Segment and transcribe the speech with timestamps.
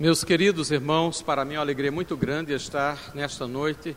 [0.00, 3.94] Meus queridos irmãos, para mim é uma alegria muito grande estar nesta noite.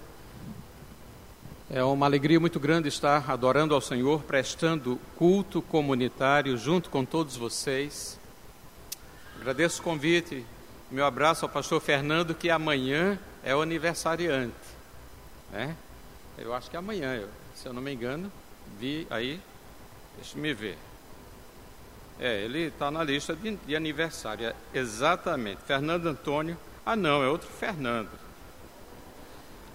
[1.72, 7.37] É uma alegria muito grande estar adorando ao Senhor, prestando culto comunitário junto com todos
[7.37, 8.20] vocês.
[9.39, 10.45] Agradeço o convite,
[10.91, 14.54] meu abraço ao pastor Fernando, que amanhã é o aniversariante.
[15.54, 15.73] Né?
[16.38, 17.23] Eu acho que é amanhã,
[17.55, 18.29] se eu não me engano,
[18.77, 19.39] vi aí,
[20.17, 20.77] deixa me ver.
[22.20, 25.61] É, ele está na lista de, de aniversário, é, exatamente.
[25.66, 26.57] Fernando Antônio.
[26.86, 28.10] Ah, não, é outro Fernando.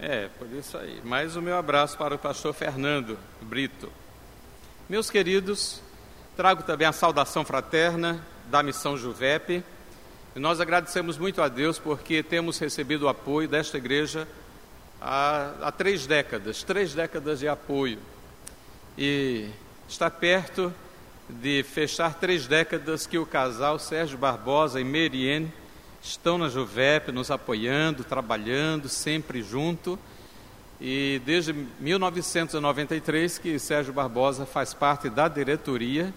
[0.01, 1.01] É, por isso aí.
[1.05, 3.91] Mais o meu abraço para o pastor Fernando Brito.
[4.89, 5.83] Meus queridos,
[6.37, 9.63] trago também a saudação fraterna da Missão Juvep.
[10.37, 14.29] Nós agradecemos muito a Deus porque temos recebido o apoio desta igreja
[15.01, 17.99] há, há três décadas três décadas de apoio.
[18.97, 19.49] E
[19.89, 20.73] está perto
[21.29, 25.53] de fechar três décadas que o casal Sérgio Barbosa e Meriene
[26.03, 29.99] estão na Juvep nos apoiando, trabalhando sempre junto.
[30.81, 36.15] E desde 1993 que Sérgio Barbosa faz parte da diretoria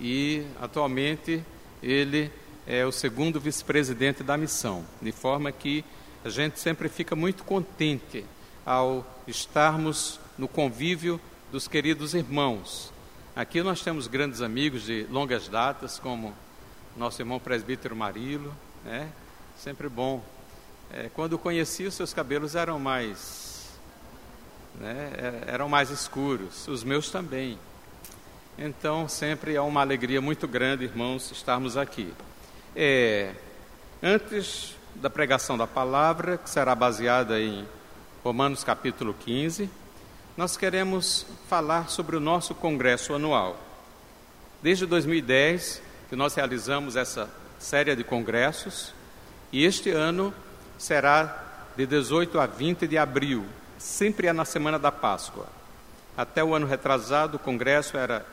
[0.00, 1.42] e atualmente
[1.82, 2.30] ele
[2.66, 5.84] é o segundo vice-presidente da missão, de forma que
[6.24, 8.24] a gente sempre fica muito contente
[8.64, 11.20] ao estarmos no convívio
[11.52, 12.95] dos queridos irmãos
[13.36, 16.34] Aqui nós temos grandes amigos de longas datas, como
[16.96, 18.50] nosso irmão presbítero Marilo,
[18.82, 19.12] né?
[19.58, 20.24] Sempre bom.
[20.90, 23.78] É, quando conheci, os seus cabelos eram mais,
[24.76, 25.12] né?
[25.18, 27.58] É, eram mais escuros, os meus também.
[28.56, 32.14] Então, sempre é uma alegria muito grande, irmãos, estarmos aqui.
[32.74, 33.34] É,
[34.02, 37.68] antes da pregação da palavra, que será baseada em
[38.24, 39.68] Romanos capítulo 15,
[40.36, 43.56] nós queremos falar sobre o nosso congresso anual.
[44.62, 48.92] Desde 2010 que nós realizamos essa série de congressos
[49.50, 50.34] e este ano
[50.76, 51.42] será
[51.74, 53.46] de 18 a 20 de abril,
[53.78, 55.46] sempre é na semana da Páscoa.
[56.14, 58.24] Até o ano retrasado, o congresso era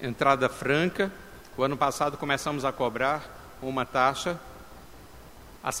[0.00, 1.12] entrada franca.
[1.56, 4.38] O ano passado começamos a cobrar uma taxa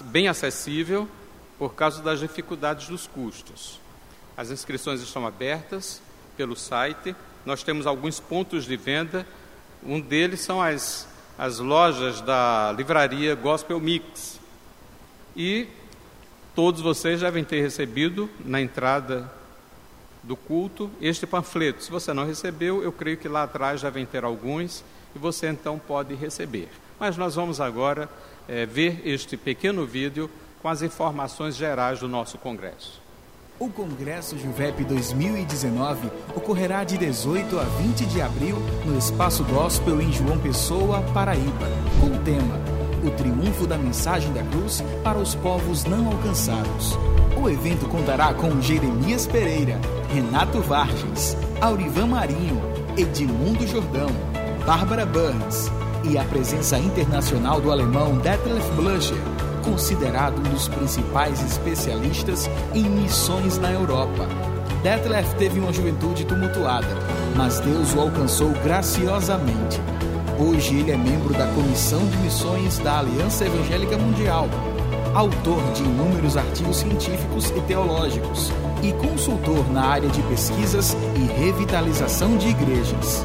[0.04, 1.08] bem acessível
[1.58, 3.80] por causa das dificuldades dos custos.
[4.38, 6.00] As inscrições estão abertas
[6.36, 7.12] pelo site.
[7.44, 9.26] Nós temos alguns pontos de venda.
[9.82, 14.38] Um deles são as, as lojas da livraria Gospel Mix.
[15.36, 15.66] E
[16.54, 19.28] todos vocês devem ter recebido na entrada
[20.22, 21.82] do culto este panfleto.
[21.82, 24.84] Se você não recebeu, eu creio que lá atrás devem ter alguns
[25.16, 26.68] e você então pode receber.
[27.00, 28.08] Mas nós vamos agora
[28.46, 30.30] é, ver este pequeno vídeo
[30.62, 33.07] com as informações gerais do nosso congresso.
[33.60, 40.12] O Congresso Juvep 2019 ocorrerá de 18 a 20 de abril no Espaço Gospel em
[40.12, 41.68] João Pessoa, Paraíba,
[42.00, 42.54] com o tema
[43.04, 46.96] O Triunfo da Mensagem da Cruz para os Povos Não Alcançados.
[47.36, 49.80] O evento contará com Jeremias Pereira,
[50.14, 52.62] Renato Vargas, Aurivan Marinho,
[52.96, 54.10] Edmundo Jordão,
[54.64, 55.68] Bárbara Burns
[56.04, 63.58] e a presença internacional do alemão Detlef Bluscher considerado um dos principais especialistas em missões
[63.58, 64.26] na Europa.
[64.82, 66.86] Detlef teve uma juventude tumultuada,
[67.36, 69.80] mas Deus o alcançou graciosamente.
[70.38, 74.48] Hoje ele é membro da Comissão de Missões da Aliança Evangélica Mundial,
[75.14, 78.50] autor de inúmeros artigos científicos e teológicos
[78.82, 83.24] e consultor na área de pesquisas e revitalização de igrejas.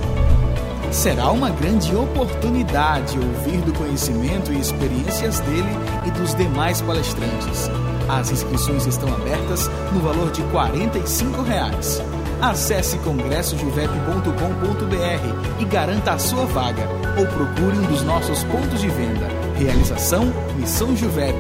[0.94, 5.72] Será uma grande oportunidade ouvir do conhecimento e experiências dele
[6.06, 7.68] e dos demais palestrantes.
[8.08, 12.00] As inscrições estão abertas no valor de 45 reais.
[12.40, 16.88] Acesse congressojuvep.com.br e garanta a sua vaga
[17.18, 19.28] ou procure um dos nossos pontos de venda.
[19.58, 21.36] Realização Missão Juvep.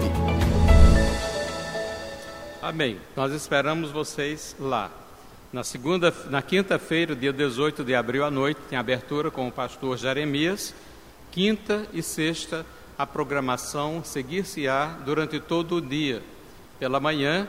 [2.59, 2.97] Amém.
[3.15, 5.02] Nós esperamos vocês lá.
[5.53, 9.95] Na segunda, na quinta-feira, dia 18 de abril à noite, tem abertura com o pastor
[9.99, 10.73] Jeremias.
[11.31, 12.65] Quinta e sexta,
[12.97, 16.23] a programação seguir-se-á durante todo o dia.
[16.79, 17.47] Pela manhã,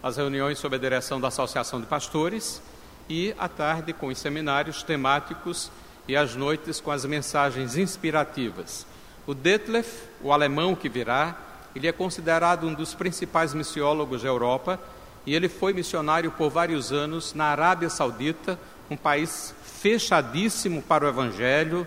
[0.00, 2.62] as reuniões sob a direção da Associação de Pastores
[3.08, 5.72] e à tarde com os seminários temáticos
[6.06, 8.86] e às noites com as mensagens inspirativas.
[9.26, 11.36] O Detlef, o alemão que virá,
[11.74, 14.78] ele é considerado um dos principais missiólogos da Europa
[15.26, 18.58] e ele foi missionário por vários anos na Arábia Saudita,
[18.90, 21.86] um país fechadíssimo para o Evangelho,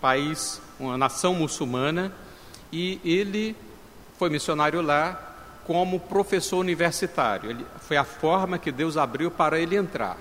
[0.00, 2.12] país, uma nação muçulmana,
[2.72, 3.56] e ele
[4.18, 5.34] foi missionário lá
[5.66, 7.50] como professor universitário.
[7.50, 10.18] Ele, foi a forma que Deus abriu para ele entrar.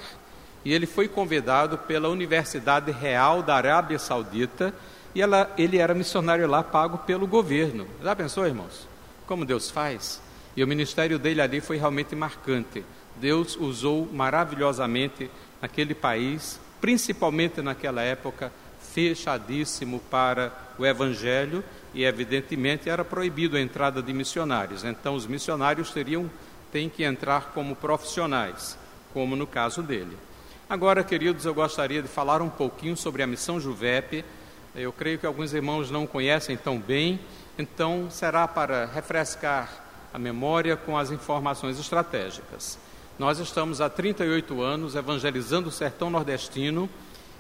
[0.66, 4.74] E ele foi convidado pela Universidade Real da Arábia Saudita
[5.14, 7.86] e ela, ele era missionário lá pago pelo governo.
[8.02, 8.88] Já pensou, irmãos?
[9.28, 10.22] Como Deus faz?
[10.56, 12.84] E o ministério dele ali foi realmente marcante.
[13.16, 15.30] Deus usou maravilhosamente
[15.62, 18.52] naquele país, principalmente naquela época,
[18.94, 21.64] fechadíssimo para o evangelho
[21.94, 24.84] e evidentemente era proibido a entrada de missionários.
[24.84, 26.30] Então os missionários teriam
[26.72, 28.78] têm que entrar como profissionais,
[29.14, 30.18] como no caso dele.
[30.68, 34.26] Agora, queridos, eu gostaria de falar um pouquinho sobre a missão Juvep.
[34.76, 37.20] Eu creio que alguns irmãos não conhecem tão bem,
[37.60, 39.83] então será para refrescar
[40.14, 42.78] a memória com as informações estratégicas.
[43.18, 46.88] Nós estamos há 38 anos evangelizando o sertão nordestino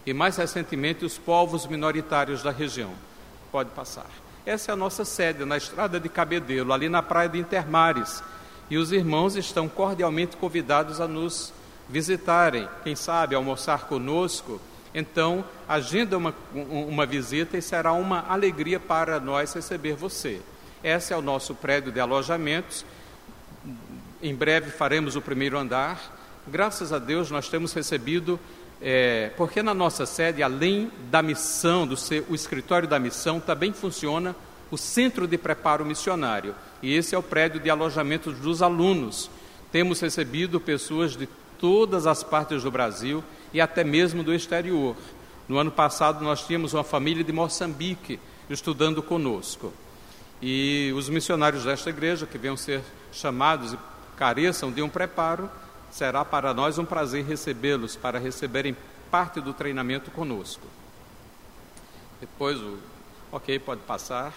[0.05, 2.91] e, mais recentemente, os povos minoritários da região.
[3.51, 4.07] Pode passar.
[4.45, 8.23] Essa é a nossa sede, na estrada de Cabedelo, ali na praia de Intermares.
[8.69, 11.53] E os irmãos estão cordialmente convidados a nos
[11.87, 14.59] visitarem, quem sabe almoçar conosco.
[14.93, 20.41] Então, agenda uma, uma visita e será uma alegria para nós receber você.
[20.83, 22.85] Esse é o nosso prédio de alojamentos.
[24.21, 26.43] Em breve faremos o primeiro andar.
[26.45, 28.37] Graças a Deus nós temos recebido,
[28.81, 33.71] é, porque na nossa sede, além da missão, do ser, o escritório da missão, também
[33.71, 34.35] funciona
[34.69, 36.53] o centro de preparo missionário.
[36.81, 39.31] E esse é o prédio de alojamento dos alunos.
[39.71, 44.97] Temos recebido pessoas de todas as partes do Brasil e até mesmo do exterior.
[45.47, 48.19] No ano passado, nós tínhamos uma família de Moçambique
[48.49, 49.71] estudando conosco.
[50.45, 53.77] E os missionários desta igreja, que venham ser chamados e
[54.17, 55.49] careçam de um preparo,
[55.89, 58.75] será para nós um prazer recebê-los, para receberem
[59.09, 60.67] parte do treinamento conosco.
[62.19, 62.77] Depois, o.
[63.31, 64.33] Ok, pode passar.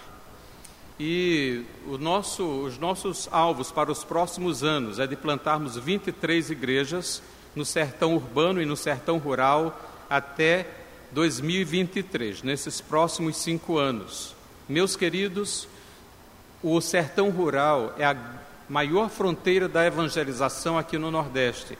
[0.99, 1.65] E
[1.99, 7.21] nosso, os nossos alvos para os próximos anos é de plantarmos 23 igrejas
[7.53, 9.77] no sertão urbano e no sertão rural
[10.09, 10.69] até
[11.11, 14.37] 2023, nesses próximos cinco anos.
[14.69, 15.69] Meus queridos,
[16.63, 18.17] o sertão rural é a
[18.69, 21.79] maior fronteira da evangelização aqui no Nordeste.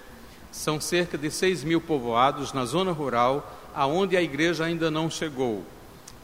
[0.53, 5.65] São cerca de 6 mil povoados na zona rural, aonde a igreja ainda não chegou.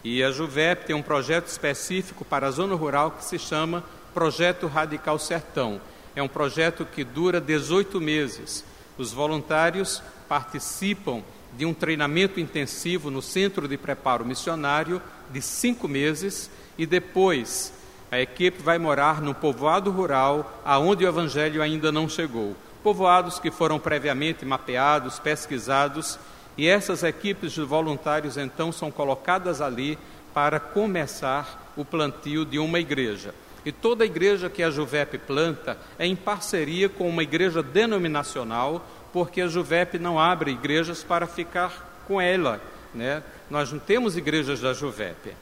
[0.05, 3.85] E a Juvep tem um projeto específico para a zona rural que se chama
[4.15, 5.81] Projeto Radical Sertão.
[6.15, 8.65] É um projeto que dura 18 meses.
[8.99, 11.23] Os voluntários participam
[11.57, 15.01] de um treinamento intensivo no Centro de Preparo Missionário
[15.31, 17.73] de cinco meses e depois
[18.13, 22.55] a equipe vai morar no povoado rural aonde o Evangelho ainda não chegou.
[22.83, 26.19] Povoados que foram previamente mapeados, pesquisados
[26.59, 29.99] e essas equipes de voluntários então são colocadas ali
[30.35, 33.35] para começar o plantio de uma igreja.
[33.65, 39.41] E toda igreja que a Juvep planta é em parceria com uma igreja denominacional, porque
[39.41, 42.61] a Juvep não abre igrejas para ficar com ela.
[42.95, 43.23] Né?
[43.49, 45.33] Nós não temos igrejas da Juvep.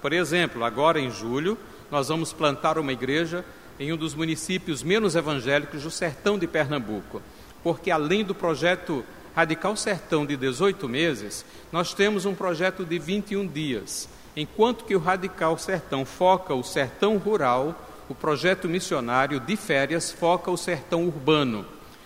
[0.00, 1.56] Por exemplo, agora em julho,
[1.90, 3.44] nós vamos plantar uma igreja
[3.78, 7.22] em um dos municípios menos evangélicos do sertão de Pernambuco,
[7.62, 9.04] porque além do projeto
[9.34, 14.08] Radical Sertão de 18 meses, nós temos um projeto de 21 dias.
[14.36, 20.50] Enquanto que o Radical Sertão foca o sertão rural, o projeto missionário de férias foca
[20.50, 21.64] o sertão urbano.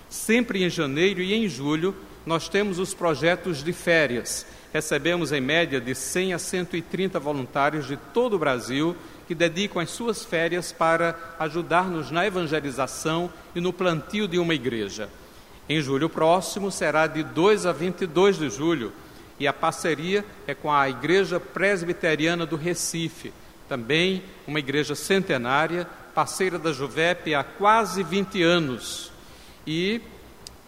[0.09, 1.95] Sempre em janeiro e em julho,
[2.25, 4.47] nós temos os projetos de férias.
[4.75, 9.91] Recebemos em média de 100 a 130 voluntários de todo o Brasil que dedicam as
[9.91, 15.09] suas férias para ajudar-nos na evangelização e no plantio de uma igreja.
[15.69, 18.93] Em julho próximo será de 2 a 22 de julho
[19.39, 23.33] e a parceria é com a Igreja Presbiteriana do Recife,
[23.69, 29.13] também uma igreja centenária, parceira da Juvep há quase 20 anos.
[29.65, 30.01] E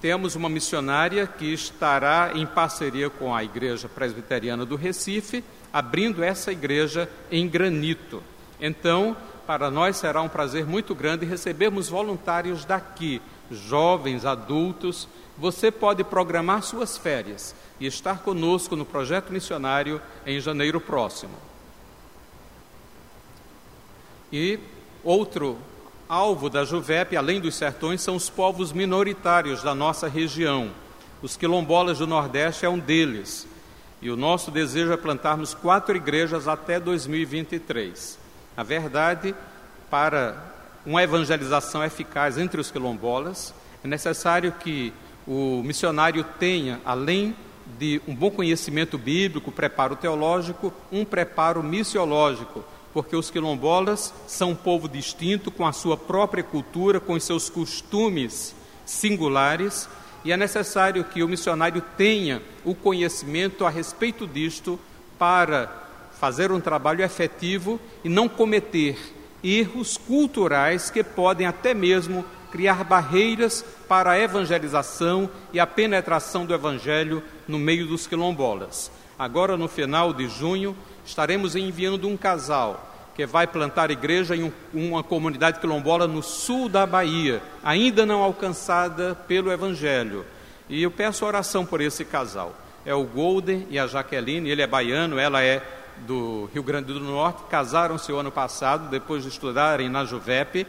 [0.01, 6.53] temos uma missionária que estará em parceria com a Igreja Presbiteriana do Recife, abrindo essa
[6.53, 8.23] igreja em granito.
[8.61, 16.03] Então, para nós será um prazer muito grande recebermos voluntários daqui jovens, adultos, você pode
[16.03, 21.35] programar suas férias e estar conosco no projeto missionário em janeiro próximo.
[24.33, 24.59] E
[25.05, 25.59] outro
[26.09, 30.71] alvo da Juvep, além dos sertões, são os povos minoritários da nossa região.
[31.23, 33.47] Os quilombolas do Nordeste é um deles.
[34.01, 38.19] E o nosso desejo é plantarmos quatro igrejas até 2023.
[38.57, 39.35] A verdade,
[39.91, 40.37] para
[40.85, 44.93] uma evangelização eficaz entre os quilombolas, é necessário que
[45.27, 47.35] o missionário tenha, além
[47.79, 52.65] de um bom conhecimento bíblico, preparo teológico, um preparo missiológico,
[52.97, 57.51] porque os quilombolas são um povo distinto, com a sua própria cultura, com os seus
[57.51, 59.87] costumes singulares,
[60.25, 64.81] e é necessário que o missionário tenha o conhecimento a respeito disto
[65.19, 65.71] para
[66.19, 68.97] fazer um trabalho efetivo e não cometer
[69.45, 76.55] erros culturais que podem até mesmo criar barreiras para a evangelização e a penetração do
[76.55, 78.91] evangelho no meio dos quilombolas.
[79.19, 80.75] Agora, no final de junho,
[81.07, 86.69] estaremos enviando um casal que vai plantar igreja em um, uma comunidade quilombola no sul
[86.69, 90.27] da Bahia, ainda não alcançada pelo evangelho.
[90.69, 92.55] E eu peço oração por esse casal.
[92.85, 95.63] É o Golden e a Jaqueline, ele é baiano, ela é
[96.07, 100.67] do Rio Grande do Norte, casaram-se o ano passado, depois de estudarem na Juvep,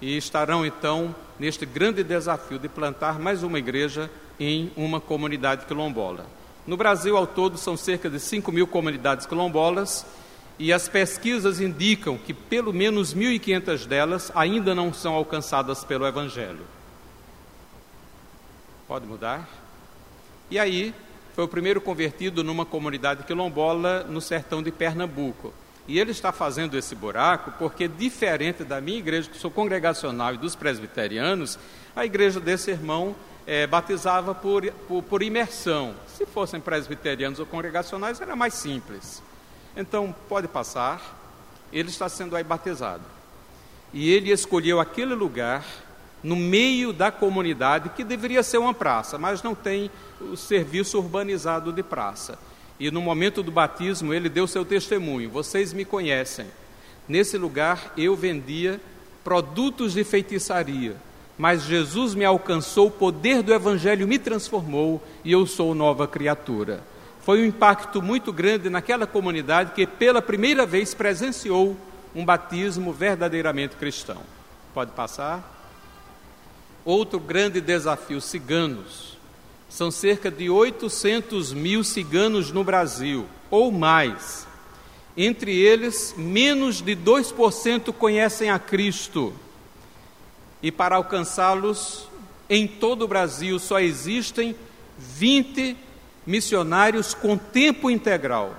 [0.00, 6.24] e estarão então neste grande desafio de plantar mais uma igreja em uma comunidade quilombola.
[6.66, 10.04] No Brasil, ao todo, são cerca de 5 mil comunidades quilombolas
[10.58, 16.64] e as pesquisas indicam que pelo menos 1.500 delas ainda não são alcançadas pelo Evangelho.
[18.88, 19.48] Pode mudar?
[20.50, 20.94] E aí,
[21.34, 25.52] foi o primeiro convertido numa comunidade quilombola no sertão de Pernambuco.
[25.86, 30.38] E ele está fazendo esse buraco porque, diferente da minha igreja, que sou congregacional e
[30.38, 31.58] dos presbiterianos,
[31.94, 33.14] a igreja desse irmão
[33.46, 35.94] é, batizava por, por, por imersão.
[36.08, 39.22] Se fossem presbiterianos ou congregacionais, era mais simples.
[39.76, 41.00] Então, pode passar,
[41.72, 43.04] ele está sendo aí batizado.
[43.92, 45.64] E ele escolheu aquele lugar
[46.22, 51.72] no meio da comunidade, que deveria ser uma praça, mas não tem o serviço urbanizado
[51.72, 52.38] de praça.
[52.80, 56.46] E no momento do batismo, ele deu seu testemunho: Vocês me conhecem.
[57.08, 58.80] Nesse lugar eu vendia
[59.22, 60.96] produtos de feitiçaria,
[61.38, 66.82] mas Jesus me alcançou, o poder do Evangelho me transformou e eu sou nova criatura.
[67.20, 71.76] Foi um impacto muito grande naquela comunidade que pela primeira vez presenciou
[72.14, 74.22] um batismo verdadeiramente cristão.
[74.72, 75.54] Pode passar?
[76.84, 79.18] Outro grande desafio: ciganos.
[79.68, 84.46] São cerca de 800 mil ciganos no Brasil, ou mais.
[85.16, 89.34] Entre eles, menos de 2% conhecem a Cristo
[90.66, 92.08] e para alcançá-los
[92.50, 94.56] em todo o Brasil só existem
[94.98, 95.76] 20
[96.26, 98.52] missionários com tempo integral.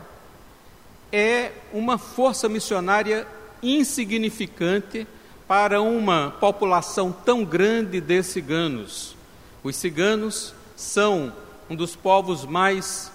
[1.12, 3.28] É uma força missionária
[3.62, 5.06] insignificante
[5.50, 9.14] para uma população tão grande de ciganos.
[9.62, 11.34] Os ciganos são
[11.70, 13.12] um dos povos mais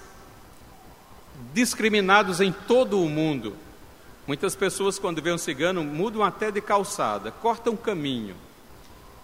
[1.54, 3.56] discriminados em todo o mundo.
[4.26, 8.36] Muitas pessoas, quando vêem um cigano, mudam até de calçada, cortam caminho.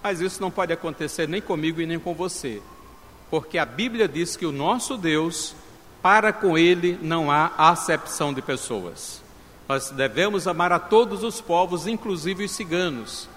[0.03, 2.63] Mas isso não pode acontecer nem comigo e nem com você,
[3.31, 5.55] porque a Bíblia diz que o nosso Deus,
[6.01, 9.23] para com ele não há acepção de pessoas.
[9.69, 13.29] Nós devemos amar a todos os povos, inclusive os ciganos.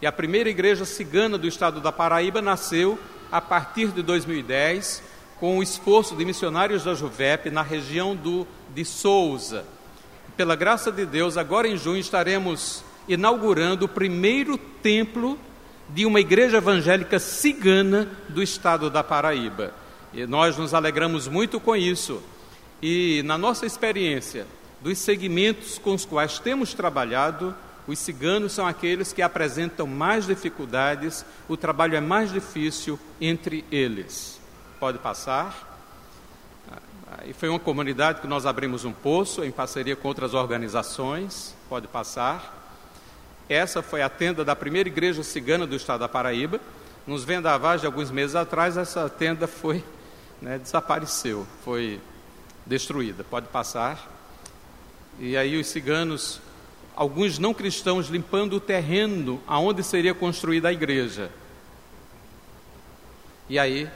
[0.00, 2.98] E a primeira igreja cigana do estado da Paraíba nasceu
[3.30, 5.02] a partir de 2010,
[5.40, 9.64] com o esforço de missionários da Juvep na região do, de Souza.
[10.36, 15.38] Pela graça de Deus, agora em junho estaremos inaugurando o primeiro templo
[15.94, 19.74] de uma igreja evangélica cigana do estado da Paraíba.
[20.12, 22.22] E nós nos alegramos muito com isso.
[22.82, 24.46] E na nossa experiência,
[24.80, 27.54] dos segmentos com os quais temos trabalhado,
[27.86, 34.40] os ciganos são aqueles que apresentam mais dificuldades, o trabalho é mais difícil entre eles.
[34.78, 35.68] Pode passar.
[37.26, 41.54] E foi uma comunidade que nós abrimos um poço em parceria com outras organizações.
[41.68, 42.59] Pode passar.
[43.50, 46.60] Essa foi a tenda da primeira igreja cigana do estado da Paraíba.
[47.04, 49.82] Nos vendavais de alguns meses atrás, essa tenda foi,
[50.40, 52.00] né, desapareceu, foi
[52.64, 53.24] destruída.
[53.24, 54.08] Pode passar.
[55.18, 56.40] E aí os ciganos,
[56.94, 61.28] alguns não cristãos, limpando o terreno aonde seria construída a igreja.
[63.48, 63.90] E aí,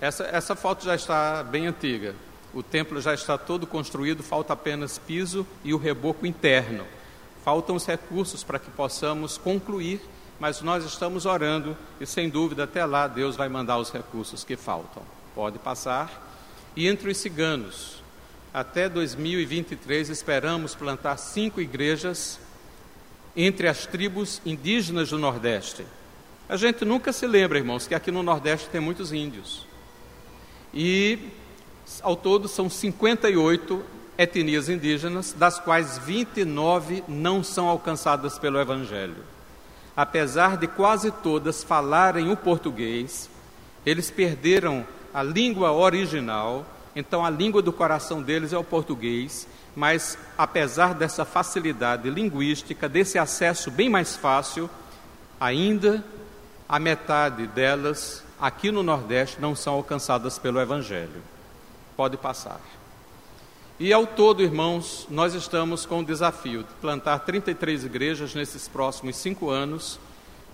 [0.00, 2.14] essa, essa foto já está bem antiga.
[2.54, 6.86] O templo já está todo construído, falta apenas piso e o reboco interno.
[7.44, 10.00] Faltam os recursos para que possamos concluir,
[10.38, 14.56] mas nós estamos orando e, sem dúvida, até lá Deus vai mandar os recursos que
[14.56, 15.02] faltam.
[15.34, 16.28] Pode passar.
[16.76, 18.02] E entre os ciganos,
[18.52, 22.38] até 2023 esperamos plantar cinco igrejas
[23.36, 25.84] entre as tribos indígenas do Nordeste.
[26.48, 29.66] A gente nunca se lembra, irmãos, que aqui no Nordeste tem muitos índios.
[30.74, 31.18] E
[32.02, 33.84] ao todo são 58
[34.20, 39.24] etnias indígenas, das quais 29 não são alcançadas pelo Evangelho.
[39.96, 43.30] Apesar de quase todas falarem o português,
[43.84, 50.18] eles perderam a língua original, então a língua do coração deles é o português, mas
[50.36, 54.68] apesar dessa facilidade linguística, desse acesso bem mais fácil,
[55.40, 56.04] ainda
[56.68, 61.22] a metade delas aqui no Nordeste não são alcançadas pelo Evangelho.
[61.96, 62.60] Pode passar.
[63.82, 69.16] E ao todo, irmãos, nós estamos com o desafio de plantar 33 igrejas nesses próximos
[69.16, 69.98] cinco anos.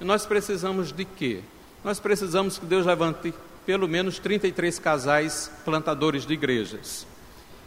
[0.00, 1.40] E nós precisamos de quê?
[1.82, 3.34] Nós precisamos que Deus levante
[3.66, 7.04] pelo menos 33 casais plantadores de igrejas.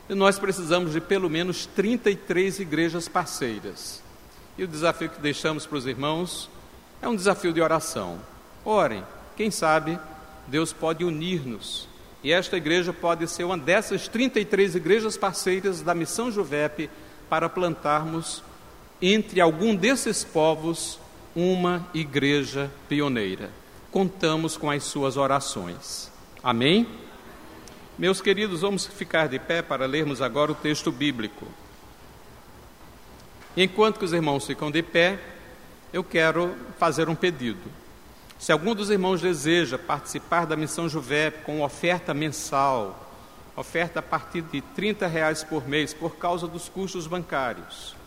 [0.08, 4.02] E nós precisamos de pelo menos 33 igrejas parceiras.
[4.58, 6.50] E o desafio que deixamos para os irmãos
[7.02, 8.18] é um desafio de oração.
[8.64, 9.04] Orem,
[9.36, 10.00] quem sabe
[10.48, 11.89] Deus pode unir-nos
[12.24, 16.90] e esta igreja pode ser uma dessas 33 igrejas parceiras da Missão Juvep
[17.30, 18.44] para plantarmos
[19.02, 21.00] entre algum desses povos
[21.36, 23.50] uma igreja pioneira.
[23.92, 26.12] Contamos com as suas orações.
[26.44, 26.88] Amém?
[27.98, 31.48] Meus queridos, vamos ficar de pé para lermos agora o texto bíblico.
[33.56, 35.20] Enquanto que os irmãos ficam de pé,
[35.92, 37.70] eu quero fazer um pedido.
[38.40, 42.98] Se algum dos irmãos deseja participar da missão Juvep com oferta mensal,
[43.54, 47.98] oferta a partir de 30 reais por mês, por causa dos custos bancários,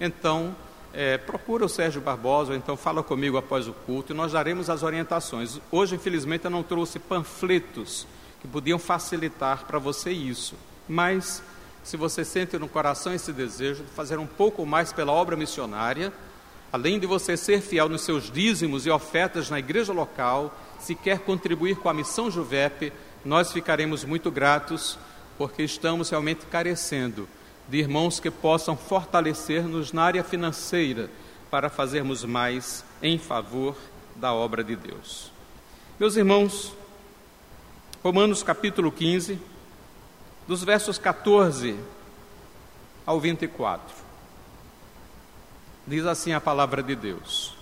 [0.00, 0.56] então
[0.94, 4.70] é, procura o Sérgio Barbosa, ou então fala comigo após o culto e nós daremos
[4.70, 5.60] as orientações.
[5.70, 8.06] Hoje, infelizmente, eu não trouxe panfletos
[8.40, 10.54] que podiam facilitar para você isso,
[10.88, 11.42] mas
[11.84, 16.10] se você sente no coração esse desejo de fazer um pouco mais pela obra missionária,
[16.72, 21.18] Além de você ser fiel nos seus dízimos e ofertas na igreja local, se quer
[21.18, 22.90] contribuir com a missão Juvep,
[23.22, 24.98] nós ficaremos muito gratos,
[25.36, 27.28] porque estamos realmente carecendo
[27.68, 31.10] de irmãos que possam fortalecer-nos na área financeira
[31.50, 33.76] para fazermos mais em favor
[34.16, 35.30] da obra de Deus.
[36.00, 36.72] Meus irmãos,
[38.02, 39.38] Romanos capítulo 15,
[40.48, 41.76] dos versos 14
[43.04, 44.01] ao 24.
[45.86, 47.54] Diz assim a palavra de Deus.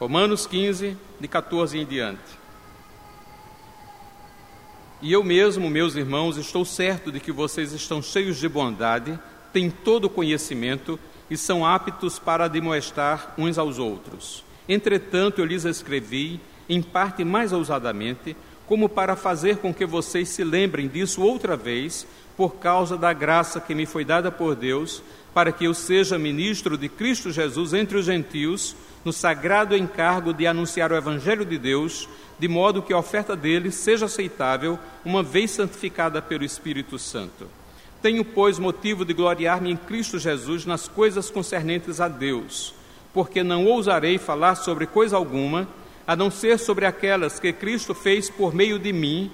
[0.00, 2.42] Romanos 15, de 14 em diante.
[5.02, 9.18] E eu mesmo, meus irmãos, estou certo de que vocês estão cheios de bondade,
[9.52, 14.42] têm todo o conhecimento e são aptos para demonstrar uns aos outros.
[14.66, 18.34] Entretanto, eu lhes escrevi, em parte mais ousadamente,
[18.66, 23.60] como para fazer com que vocês se lembrem disso outra vez, por causa da graça
[23.60, 25.02] que me foi dada por Deus
[25.34, 30.46] para que eu seja ministro de Cristo Jesus entre os gentios, no sagrado encargo de
[30.46, 35.52] anunciar o Evangelho de Deus, de modo que a oferta dele seja aceitável, uma vez
[35.52, 37.46] santificada pelo Espírito Santo.
[38.00, 42.74] Tenho, pois, motivo de gloriar-me em Cristo Jesus nas coisas concernentes a Deus,
[43.14, 45.68] porque não ousarei falar sobre coisa alguma,
[46.06, 49.30] a não ser sobre aquelas que Cristo fez por meio de mim,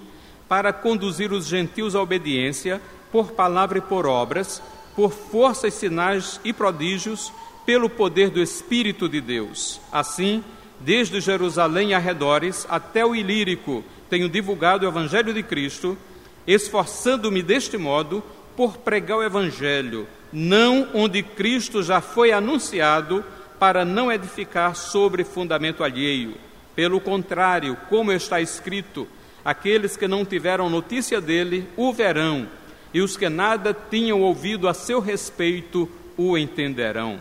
[0.46, 2.80] para conduzir os gentios à obediência,
[3.10, 4.62] por palavra e por obras,
[4.98, 7.32] por forças, sinais e prodígios,
[7.64, 9.80] pelo poder do Espírito de Deus.
[9.92, 10.42] Assim,
[10.80, 15.96] desde Jerusalém e arredores até o Ilírico, tenho divulgado o Evangelho de Cristo,
[16.44, 18.24] esforçando-me deste modo
[18.56, 23.24] por pregar o Evangelho, não onde Cristo já foi anunciado,
[23.56, 26.34] para não edificar sobre fundamento alheio.
[26.74, 29.06] Pelo contrário, como está escrito,
[29.44, 32.48] aqueles que não tiveram notícia dele o verão
[32.92, 37.20] e os que nada tinham ouvido a seu respeito o entenderão.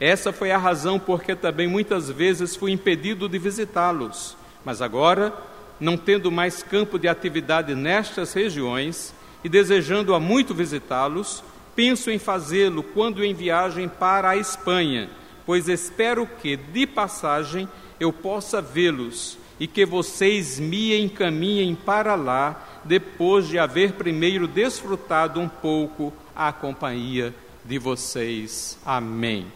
[0.00, 5.32] Essa foi a razão porque também muitas vezes fui impedido de visitá-los, mas agora,
[5.78, 11.44] não tendo mais campo de atividade nestas regiões e desejando a muito visitá-los,
[11.76, 15.08] penso em fazê-lo quando em viagem para a Espanha,
[15.46, 17.68] pois espero que, de passagem,
[18.00, 25.40] eu possa vê-los e que vocês me encaminhem para lá depois de haver primeiro desfrutado
[25.40, 28.78] um pouco a companhia de vocês.
[28.84, 29.46] Amém.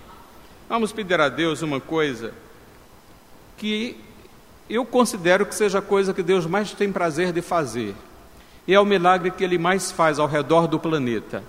[0.69, 2.33] Vamos pedir a Deus uma coisa
[3.57, 3.97] que
[4.69, 7.95] eu considero que seja a coisa que Deus mais tem prazer de fazer.
[8.67, 11.43] E é o milagre que Ele mais faz ao redor do planeta.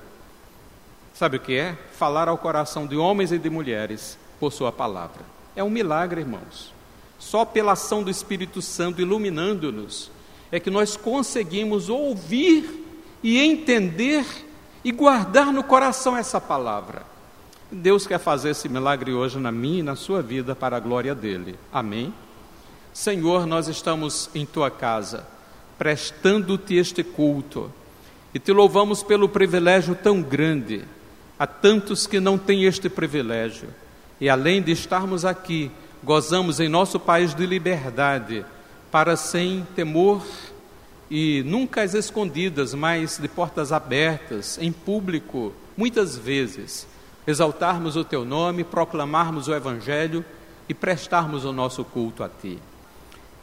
[1.13, 1.78] Sabe o que é?
[1.98, 5.22] Falar ao coração de homens e de mulheres por Sua palavra.
[5.54, 6.74] É um milagre, irmãos.
[7.18, 10.10] Só pela ação do Espírito Santo iluminando-nos
[10.52, 12.86] é que nós conseguimos ouvir
[13.24, 14.26] e entender
[14.84, 17.04] e guardar no coração essa palavra.
[17.72, 21.14] Deus quer fazer esse milagre hoje na minha e na sua vida para a glória
[21.14, 21.56] dele.
[21.72, 22.14] Amém?
[22.92, 25.28] Senhor, nós estamos em tua casa,
[25.78, 27.72] prestando-te este culto
[28.34, 30.84] e te louvamos pelo privilégio tão grande.
[31.38, 33.70] Há tantos que não têm este privilégio
[34.20, 35.72] e além de estarmos aqui,
[36.04, 38.46] gozamos em nosso país de liberdade
[38.91, 40.23] para sem temor
[41.10, 46.88] e nunca às escondidas, mas de portas abertas, em público, muitas vezes,
[47.25, 50.23] exaltarmos o teu nome, proclamarmos o Evangelho
[50.67, 52.60] e prestarmos o nosso culto a ti.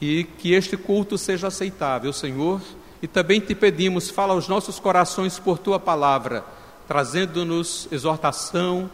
[0.01, 2.61] E que este culto seja aceitável, Senhor,
[3.03, 6.45] e também te pedimos, fala aos nossos corações por tua palavra,
[6.87, 8.89] trazendo-nos exortação,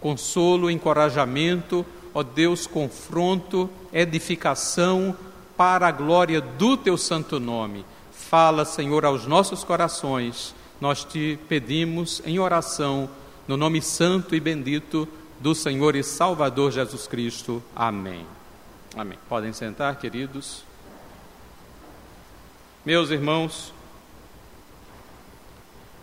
[0.00, 5.16] consolo, encorajamento, ó Deus, confronto, edificação
[5.58, 7.84] para a glória do teu santo nome.
[8.12, 10.54] Fala, Senhor, aos nossos corações.
[10.80, 13.10] Nós te pedimos em oração,
[13.48, 15.08] no nome santo e bendito
[15.40, 17.60] do Senhor e Salvador Jesus Cristo.
[17.74, 18.24] Amém.
[18.96, 19.18] Amém.
[19.28, 20.62] Podem sentar, queridos.
[22.84, 23.74] Meus irmãos,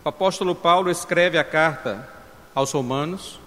[0.03, 2.09] o apóstolo Paulo escreve a carta
[2.53, 3.39] aos Romanos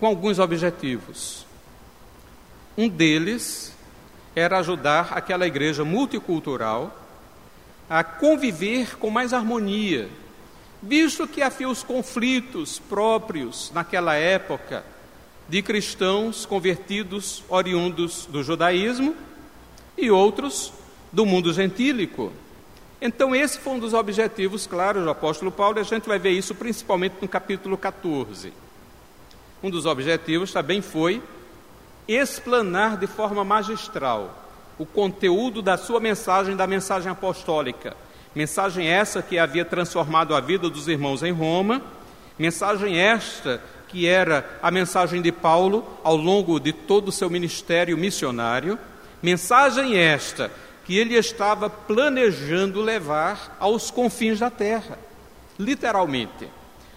[0.00, 1.46] com alguns objetivos.
[2.76, 3.78] Um deles
[4.34, 6.96] era ajudar aquela igreja multicultural
[7.88, 10.08] a conviver com mais harmonia,
[10.82, 14.84] visto que havia os conflitos próprios naquela época
[15.48, 19.16] de cristãos convertidos oriundos do judaísmo
[19.98, 20.72] e outros
[21.12, 22.32] do mundo gentílico.
[23.02, 26.30] Então, esse foi um dos objetivos claros do apóstolo Paulo, e a gente vai ver
[26.30, 28.52] isso principalmente no capítulo 14.
[29.62, 31.20] Um dos objetivos também foi
[32.14, 34.36] explanar de forma magistral
[34.78, 37.94] o conteúdo da sua mensagem, da mensagem apostólica.
[38.34, 41.82] Mensagem essa que havia transformado a vida dos irmãos em Roma,
[42.38, 47.98] mensagem esta que era a mensagem de Paulo ao longo de todo o seu ministério
[47.98, 48.78] missionário,
[49.20, 50.50] mensagem esta
[50.84, 54.98] que ele estava planejando levar aos confins da terra,
[55.58, 56.48] literalmente.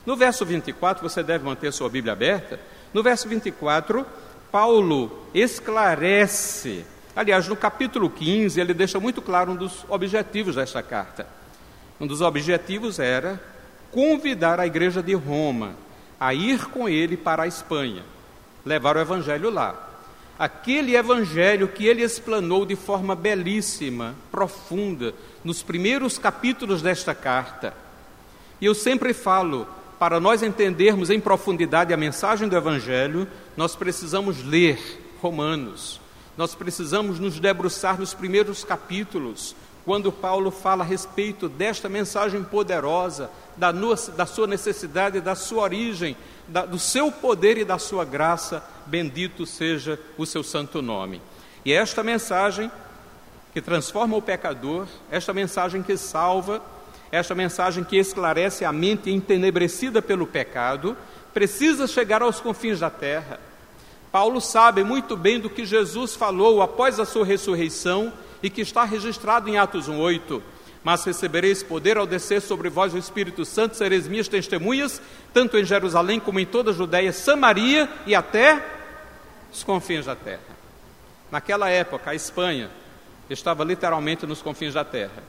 [0.06, 2.60] No verso 24, você deve manter sua Bíblia aberta.
[2.94, 4.06] No verso 24,
[4.54, 6.86] Paulo esclarece,
[7.16, 11.26] aliás, no capítulo 15, ele deixa muito claro um dos objetivos desta carta.
[12.00, 13.42] Um dos objetivos era
[13.92, 15.74] convidar a igreja de Roma
[16.20, 18.04] a ir com ele para a Espanha,
[18.64, 19.90] levar o evangelho lá
[20.38, 25.14] aquele evangelho que ele explanou de forma belíssima, profunda,
[25.44, 27.74] nos primeiros capítulos desta carta.
[28.60, 29.68] E eu sempre falo,
[30.04, 34.78] para nós entendermos em profundidade a mensagem do evangelho, nós precisamos ler
[35.22, 36.02] Romanos.
[36.36, 43.32] Nós precisamos nos debruçar nos primeiros capítulos, quando Paulo fala a respeito desta mensagem poderosa,
[43.56, 46.18] da, da sua necessidade, da sua origem,
[46.50, 51.22] da, do seu poder e da sua graça, bendito seja o seu santo nome.
[51.64, 52.70] E é esta mensagem
[53.54, 56.62] que transforma o pecador, esta mensagem que salva,
[57.16, 60.98] esta mensagem que esclarece a mente entenebrecida pelo pecado,
[61.32, 63.40] precisa chegar aos confins da terra.
[64.12, 68.84] Paulo sabe muito bem do que Jesus falou após a sua ressurreição e que está
[68.84, 70.42] registrado em Atos 1:8.
[70.84, 75.00] Mas recebereis poder ao descer sobre vós o Espírito Santo, sereis minhas testemunhas,
[75.32, 78.60] tanto em Jerusalém como em toda a Judéia, Samaria e até
[79.54, 80.42] os confins da terra.
[81.32, 82.72] Naquela época, a Espanha
[83.30, 85.24] estava literalmente nos confins da terra,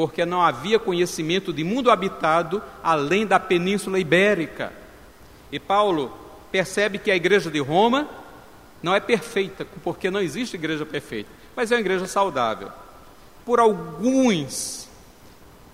[0.00, 4.72] porque não havia conhecimento de mundo habitado além da Península Ibérica.
[5.52, 6.10] E Paulo
[6.50, 8.08] percebe que a igreja de Roma
[8.82, 12.70] não é perfeita, porque não existe igreja perfeita, mas é uma igreja saudável.
[13.44, 14.88] Por alguns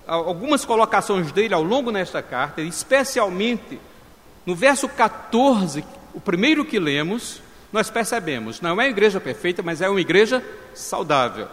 [0.05, 3.79] algumas colocações dele ao longo nesta carta, especialmente
[4.45, 7.41] no verso 14, o primeiro que lemos,
[7.73, 10.43] nós percebemos, não é uma igreja perfeita, mas é uma igreja
[10.75, 11.47] saudável.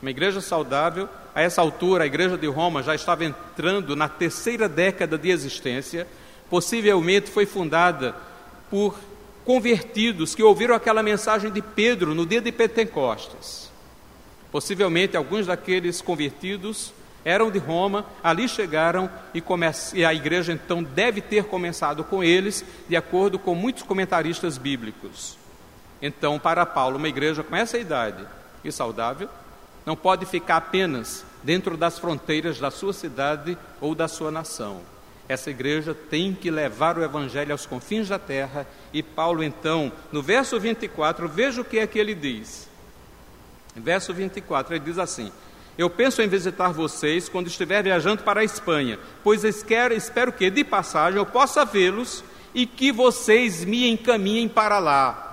[0.00, 4.68] Uma igreja saudável, a essa altura, a igreja de Roma já estava entrando na terceira
[4.68, 6.06] década de existência,
[6.50, 8.14] possivelmente foi fundada
[8.70, 8.98] por
[9.44, 13.70] convertidos que ouviram aquela mensagem de Pedro no dia de Pentecostes.
[14.50, 16.92] Possivelmente alguns daqueles convertidos
[17.24, 19.42] eram de Roma, ali chegaram e,
[19.94, 25.38] e, a igreja então deve ter começado com eles, de acordo com muitos comentaristas bíblicos.
[26.00, 28.26] Então, para Paulo, uma igreja com essa idade
[28.64, 29.28] e saudável
[29.84, 34.80] não pode ficar apenas dentro das fronteiras da sua cidade ou da sua nação.
[35.28, 40.22] Essa igreja tem que levar o evangelho aos confins da terra, e Paulo, então, no
[40.22, 42.68] verso 24, veja o que é que ele diz.
[43.74, 45.32] Verso 24, ele diz assim:
[45.76, 50.50] eu penso em visitar vocês quando estiver viajando para a Espanha, pois espero, espero que,
[50.50, 52.22] de passagem, eu possa vê-los
[52.54, 55.28] e que vocês me encaminhem para lá.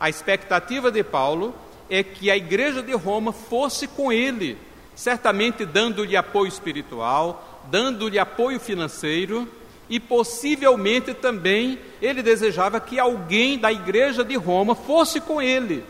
[0.00, 1.54] A expectativa de Paulo
[1.94, 4.58] é que a igreja de Roma fosse com ele,
[4.94, 9.48] certamente dando-lhe apoio espiritual, dando-lhe apoio financeiro
[9.88, 15.84] e possivelmente também ele desejava que alguém da igreja de Roma fosse com ele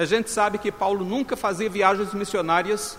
[0.00, 2.98] a gente sabe que Paulo nunca fazia viagens missionárias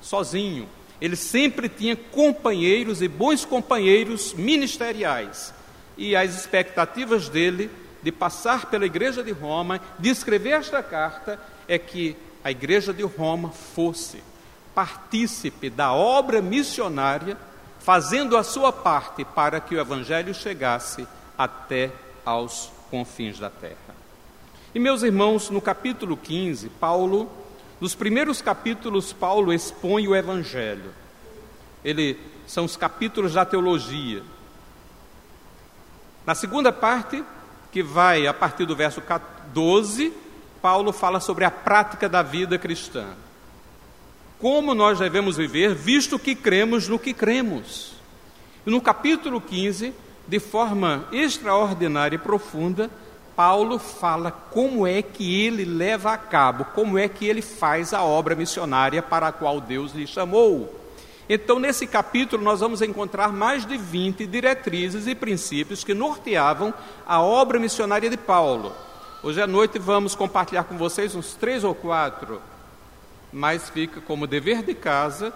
[0.00, 0.66] sozinho.
[0.98, 5.52] Ele sempre tinha companheiros e bons companheiros ministeriais.
[5.94, 7.70] E as expectativas dele
[8.02, 13.02] de passar pela igreja de Roma, de escrever esta carta, é que a igreja de
[13.02, 14.22] Roma fosse
[14.74, 17.36] partícipe da obra missionária
[17.78, 21.90] fazendo a sua parte para que o Evangelho chegasse até
[22.24, 23.76] aos confins da terra.
[24.74, 27.30] E meus irmãos, no capítulo 15, Paulo,
[27.80, 30.94] nos primeiros capítulos, Paulo expõe o Evangelho.
[31.84, 34.22] Ele são os capítulos da teologia.
[36.24, 37.22] Na segunda parte,
[37.72, 39.02] que vai a partir do verso
[39.52, 40.12] 12,
[40.62, 43.08] Paulo fala sobre a prática da vida cristã.
[44.38, 47.94] Como nós devemos viver, visto que cremos no que cremos.
[48.64, 49.92] E no capítulo 15,
[50.26, 52.88] de forma extraordinária e profunda,
[53.34, 58.02] Paulo fala como é que ele leva a cabo, como é que ele faz a
[58.04, 60.78] obra missionária para a qual Deus lhe chamou.
[61.28, 66.72] Então, nesse capítulo, nós vamos encontrar mais de 20 diretrizes e princípios que norteavam
[67.06, 68.72] a obra missionária de Paulo.
[69.24, 72.42] Hoje à noite vamos compartilhar com vocês uns três ou quatro,
[73.32, 75.32] mas fica como dever de casa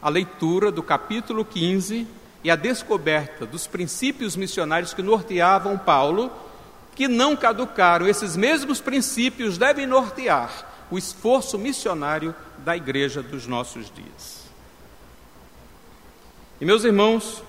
[0.00, 2.06] a leitura do capítulo 15
[2.44, 6.30] e a descoberta dos princípios missionários que norteavam Paulo,
[6.94, 8.06] que não caducaram.
[8.06, 14.44] Esses mesmos princípios devem nortear o esforço missionário da igreja dos nossos dias.
[16.60, 17.42] E meus irmãos,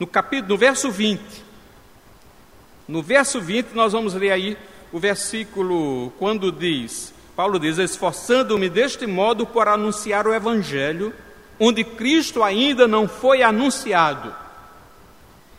[0.00, 1.47] no capítulo, no verso 20,
[2.88, 4.56] no verso 20, nós vamos ler aí
[4.90, 11.12] o versículo quando diz: Paulo diz: Esforçando-me deste modo por anunciar o Evangelho,
[11.60, 14.34] onde Cristo ainda não foi anunciado.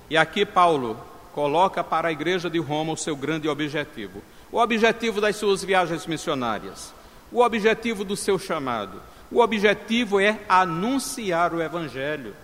[0.10, 1.00] E aqui Paulo
[1.32, 6.08] coloca para a igreja de Roma o seu grande objetivo: o objetivo das suas viagens
[6.08, 6.92] missionárias,
[7.32, 9.02] o objetivo do seu chamado.
[9.32, 12.36] O objetivo é anunciar o Evangelho.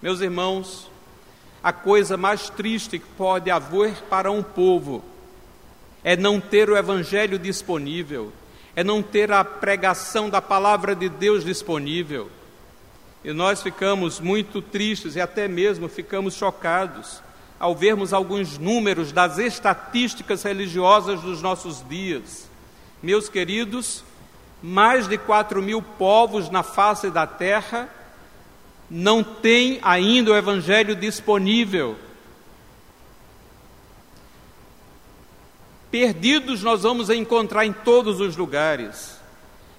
[0.00, 0.90] Meus irmãos,
[1.66, 5.04] a coisa mais triste que pode haver para um povo
[6.04, 8.32] é não ter o Evangelho disponível,
[8.76, 12.30] é não ter a pregação da palavra de Deus disponível.
[13.24, 17.20] E nós ficamos muito tristes e até mesmo ficamos chocados
[17.58, 22.48] ao vermos alguns números das estatísticas religiosas dos nossos dias.
[23.02, 24.04] Meus queridos,
[24.62, 27.88] mais de quatro mil povos na face da terra
[28.90, 31.96] não tem ainda o Evangelho disponível.
[35.90, 39.16] Perdidos nós vamos encontrar em todos os lugares.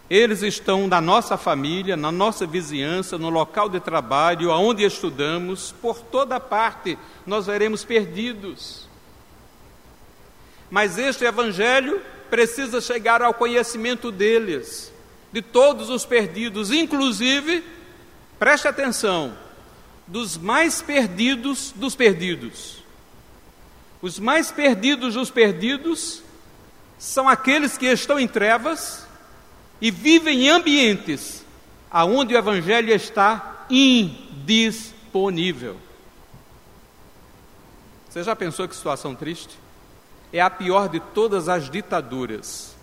[0.10, 6.00] Eles estão na nossa família, na nossa vizinhança, no local de trabalho, aonde estudamos, por
[6.00, 8.88] toda parte nós veremos perdidos.
[10.70, 14.94] Mas este Evangelho precisa chegar ao conhecimento deles,
[15.32, 17.64] de todos os perdidos, inclusive
[18.40, 19.36] Preste atenção,
[20.06, 22.84] dos mais perdidos dos perdidos.
[24.02, 26.22] Os mais perdidos dos perdidos
[27.00, 29.06] são aqueles que estão em trevas
[29.82, 31.46] e vivem em ambientes
[31.90, 35.78] aonde o evangelho está indisponível.
[38.10, 39.58] Você já pensou que situação triste?
[40.32, 42.76] É a pior de todas as ditaduras.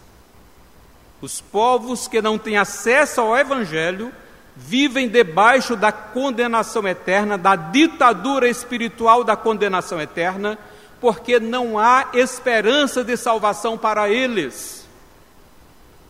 [1.21, 4.13] Os povos que não têm acesso ao evangelho
[4.57, 10.59] vivem debaixo da condenação eterna, da ditadura espiritual da condenação eterna,
[11.01, 14.87] porque não há esperança de salvação para eles.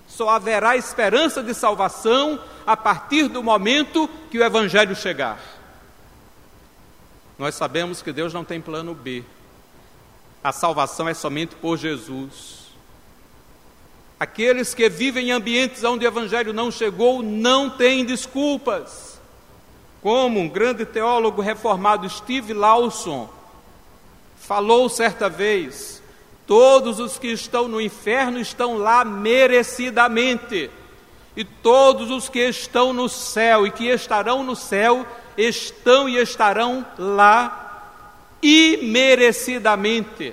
[0.07, 5.39] Só haverá esperança de salvação a partir do momento que o Evangelho chegar.
[7.39, 9.25] Nós sabemos que Deus não tem plano B.
[10.43, 12.64] A salvação é somente por Jesus.
[14.25, 19.21] Aqueles que vivem em ambientes onde o Evangelho não chegou não têm desculpas.
[20.01, 23.29] Como um grande teólogo reformado, Steve Lawson,
[24.41, 26.03] falou certa vez:
[26.47, 30.71] todos os que estão no inferno estão lá merecidamente,
[31.37, 35.07] e todos os que estão no céu e que estarão no céu
[35.37, 37.93] estão e estarão lá
[38.43, 40.33] imerecidamente.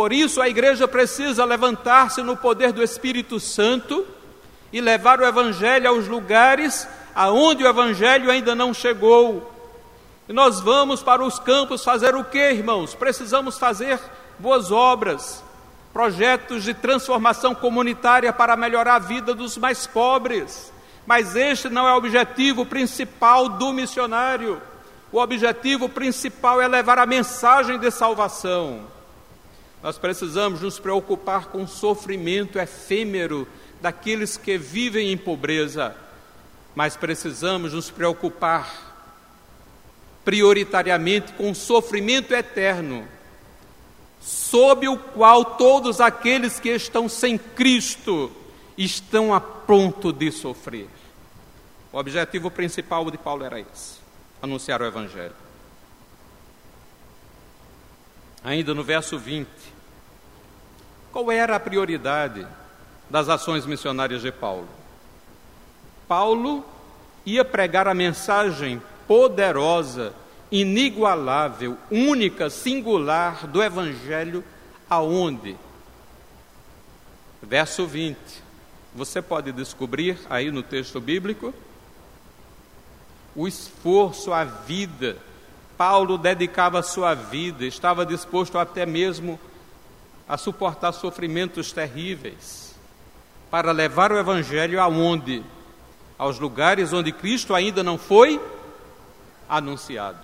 [0.00, 4.06] Por isso a igreja precisa levantar-se no poder do Espírito Santo
[4.72, 9.52] e levar o Evangelho aos lugares aonde o Evangelho ainda não chegou.
[10.26, 12.94] E nós vamos para os campos fazer o que, irmãos?
[12.94, 14.00] Precisamos fazer
[14.38, 15.44] boas obras,
[15.92, 20.72] projetos de transformação comunitária para melhorar a vida dos mais pobres.
[21.06, 24.62] Mas este não é o objetivo principal do missionário.
[25.12, 28.98] O objetivo principal é levar a mensagem de salvação.
[29.82, 33.48] Nós precisamos nos preocupar com o sofrimento efêmero
[33.80, 35.96] daqueles que vivem em pobreza,
[36.74, 38.90] mas precisamos nos preocupar
[40.24, 43.08] prioritariamente com o sofrimento eterno,
[44.20, 48.30] sob o qual todos aqueles que estão sem Cristo
[48.76, 50.88] estão a ponto de sofrer.
[51.90, 53.98] O objetivo principal de Paulo era esse:
[54.42, 55.49] anunciar o Evangelho.
[58.42, 59.48] Ainda no verso 20,
[61.12, 62.46] qual era a prioridade
[63.08, 64.68] das ações missionárias de Paulo?
[66.08, 66.64] Paulo
[67.26, 70.14] ia pregar a mensagem poderosa,
[70.50, 74.42] inigualável, única, singular do Evangelho
[74.88, 75.56] aonde?
[77.42, 78.16] Verso 20.
[78.94, 81.54] Você pode descobrir aí no texto bíblico
[83.36, 85.16] o esforço, a vida.
[85.80, 89.40] Paulo dedicava sua vida, estava disposto até mesmo
[90.28, 92.74] a suportar sofrimentos terríveis
[93.50, 95.42] para levar o evangelho aonde?
[96.18, 98.38] Aos lugares onde Cristo ainda não foi
[99.48, 100.18] anunciado.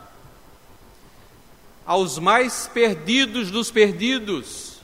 [1.86, 4.82] Aos mais perdidos dos perdidos.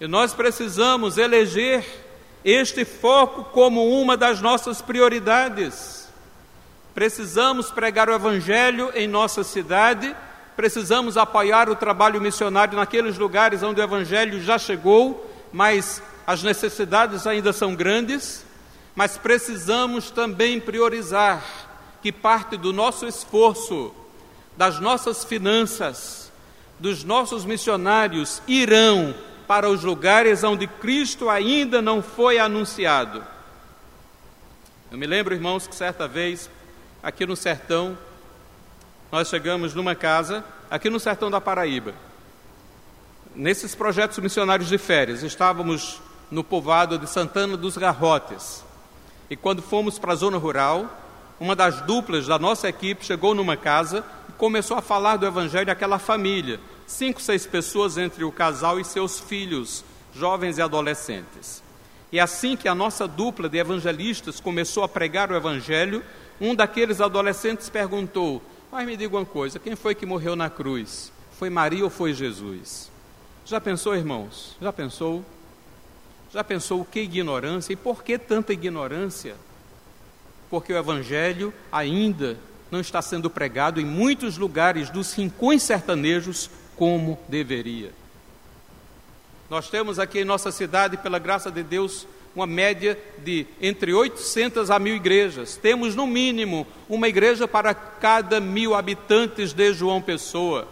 [0.00, 1.84] E nós precisamos eleger
[2.42, 5.95] este foco como uma das nossas prioridades.
[6.96, 10.16] Precisamos pregar o Evangelho em nossa cidade,
[10.56, 17.26] precisamos apoiar o trabalho missionário naqueles lugares onde o Evangelho já chegou, mas as necessidades
[17.26, 18.46] ainda são grandes.
[18.94, 21.44] Mas precisamos também priorizar
[22.00, 23.92] que parte do nosso esforço,
[24.56, 26.32] das nossas finanças,
[26.78, 29.14] dos nossos missionários irão
[29.46, 33.22] para os lugares onde Cristo ainda não foi anunciado.
[34.90, 36.48] Eu me lembro, irmãos, que certa vez,
[37.06, 37.96] aqui no sertão,
[39.12, 41.94] nós chegamos numa casa, aqui no sertão da Paraíba.
[43.32, 48.64] Nesses projetos missionários de férias, estávamos no povoado de Santana dos Garrotes.
[49.30, 50.90] E quando fomos para a zona rural,
[51.38, 55.70] uma das duplas da nossa equipe chegou numa casa e começou a falar do evangelho
[55.70, 61.62] àquela família cinco, seis pessoas entre o casal e seus filhos, jovens e adolescentes.
[62.10, 66.04] E assim que a nossa dupla de evangelistas começou a pregar o evangelho,
[66.40, 71.12] um daqueles adolescentes perguntou: Mas me diga uma coisa, quem foi que morreu na cruz?
[71.38, 72.90] Foi Maria ou foi Jesus?
[73.44, 74.56] Já pensou, irmãos?
[74.60, 75.24] Já pensou?
[76.32, 79.36] Já pensou o que ignorância e por que tanta ignorância?
[80.50, 82.38] Porque o evangelho ainda
[82.70, 87.92] não está sendo pregado em muitos lugares dos rincões sertanejos como deveria.
[89.48, 94.70] Nós temos aqui em nossa cidade, pela graça de Deus, uma média de entre 800
[94.70, 95.56] a mil igrejas.
[95.56, 100.68] Temos, no mínimo, uma igreja para cada mil habitantes de João Pessoa.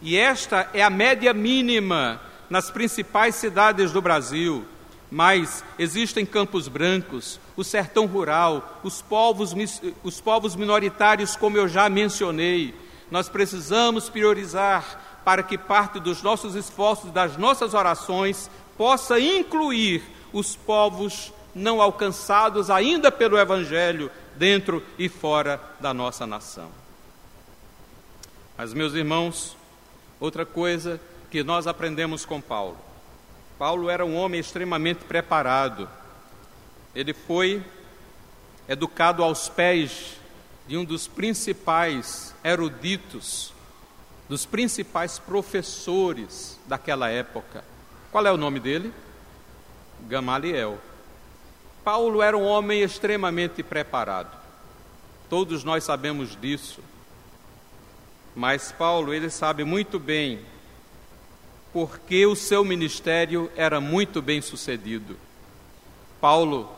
[0.00, 4.64] E esta é a média mínima nas principais cidades do Brasil.
[5.10, 9.54] Mas existem campos brancos, o sertão rural, os povos,
[10.02, 12.74] os povos minoritários, como eu já mencionei.
[13.10, 20.56] Nós precisamos priorizar para que parte dos nossos esforços, das nossas orações, possa incluir os
[20.56, 26.70] povos não alcançados ainda pelo Evangelho dentro e fora da nossa nação.
[28.56, 29.56] Mas, meus irmãos,
[30.20, 32.78] outra coisa que nós aprendemos com Paulo.
[33.58, 35.88] Paulo era um homem extremamente preparado.
[36.94, 37.62] Ele foi
[38.68, 40.16] educado aos pés
[40.66, 43.52] de um dos principais eruditos
[44.28, 47.64] dos principais professores daquela época.
[48.12, 48.92] Qual é o nome dele?
[50.06, 50.78] Gamaliel.
[51.82, 54.36] Paulo era um homem extremamente preparado.
[55.28, 56.80] Todos nós sabemos disso.
[58.34, 60.40] Mas Paulo, ele sabe muito bem
[61.72, 65.16] porque o seu ministério era muito bem sucedido.
[66.20, 66.70] Paulo,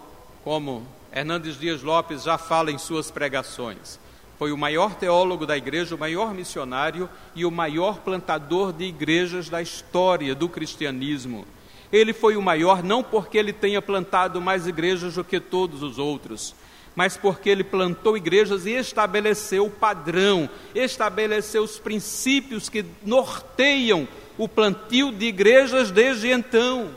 [0.44, 3.98] como Hernandes Dias Lopes já fala em suas pregações,
[4.38, 9.48] foi o maior teólogo da igreja, o maior missionário e o maior plantador de igrejas
[9.50, 11.46] da história do cristianismo.
[11.92, 15.98] Ele foi o maior não porque ele tenha plantado mais igrejas do que todos os
[15.98, 16.54] outros,
[16.94, 24.06] mas porque ele plantou igrejas e estabeleceu o padrão, estabeleceu os princípios que norteiam
[24.38, 26.90] o plantio de igrejas desde então.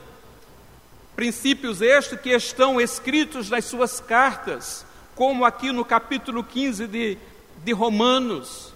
[1.16, 4.86] Princípios estes que estão escritos nas suas cartas,
[5.16, 7.18] como aqui no capítulo 15 de
[7.64, 8.73] de Romanos.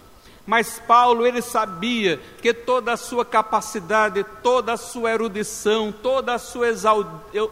[0.47, 6.39] Mas Paulo, ele sabia que toda a sua capacidade, toda a sua erudição, toda a
[6.39, 6.67] sua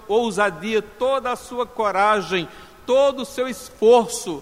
[0.08, 2.48] ousadia, toda a sua coragem,
[2.86, 4.42] todo o seu esforço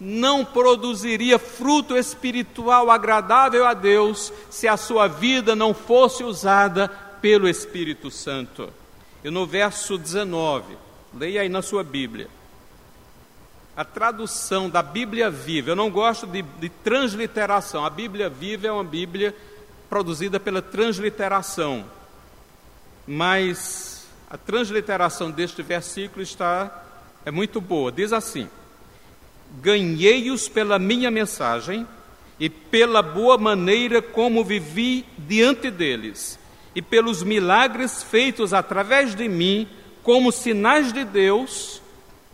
[0.00, 6.88] não produziria fruto espiritual agradável a Deus se a sua vida não fosse usada
[7.20, 8.72] pelo Espírito Santo.
[9.22, 10.78] E no verso 19,
[11.14, 12.28] leia aí na sua Bíblia
[13.76, 18.72] a tradução da Bíblia Viva, eu não gosto de, de, transliteração, a Bíblia Viva é
[18.72, 19.34] uma Bíblia
[19.88, 21.84] produzida pela transliteração,
[23.06, 26.82] mas a transliteração deste versículo está
[27.24, 27.92] é muito boa.
[27.92, 28.48] Diz assim:
[29.60, 31.86] Ganhei-os pela minha mensagem
[32.40, 36.38] e pela boa maneira como vivi diante deles,
[36.74, 39.68] e pelos milagres feitos através de mim,
[40.02, 41.81] como sinais de Deus,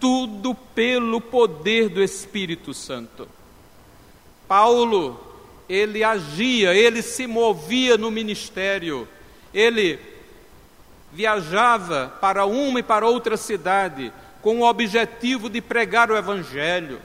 [0.01, 3.29] tudo pelo poder do Espírito Santo.
[4.47, 5.21] Paulo,
[5.69, 9.07] ele agia, ele se movia no ministério,
[9.53, 9.99] ele
[11.13, 17.01] viajava para uma e para outra cidade com o objetivo de pregar o Evangelho,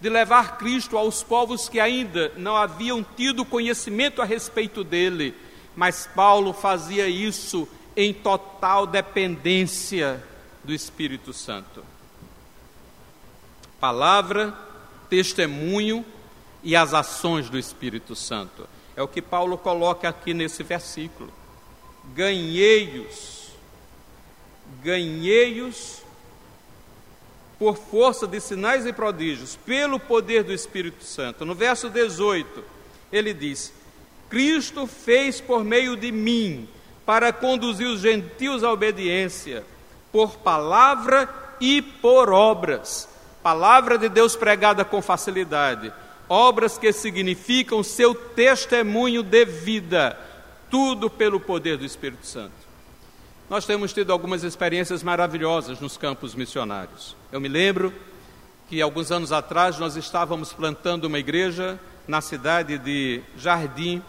[0.00, 5.34] de levar Cristo aos povos que ainda não haviam tido conhecimento a respeito dele,
[5.74, 7.66] mas Paulo fazia isso
[7.96, 10.22] em total dependência
[10.62, 11.93] do Espírito Santo.
[13.84, 14.54] Palavra,
[15.10, 16.06] testemunho
[16.62, 18.66] e as ações do Espírito Santo.
[18.96, 21.30] É o que Paulo coloca aqui nesse versículo.
[22.14, 23.50] Ganhei-os,
[24.82, 26.00] ganhei-os
[27.58, 31.44] por força de sinais e prodígios, pelo poder do Espírito Santo.
[31.44, 32.64] No verso 18,
[33.12, 33.70] ele diz:
[34.30, 36.66] Cristo fez por meio de mim
[37.04, 39.62] para conduzir os gentios à obediência,
[40.10, 41.28] por palavra
[41.60, 43.12] e por obras.
[43.44, 45.92] Palavra de Deus pregada com facilidade,
[46.30, 50.18] obras que significam seu testemunho de vida,
[50.70, 52.54] tudo pelo poder do Espírito Santo.
[53.50, 57.14] Nós temos tido algumas experiências maravilhosas nos campos missionários.
[57.30, 57.92] Eu me lembro
[58.66, 61.78] que alguns anos atrás nós estávamos plantando uma igreja
[62.08, 64.02] na cidade de Jardim,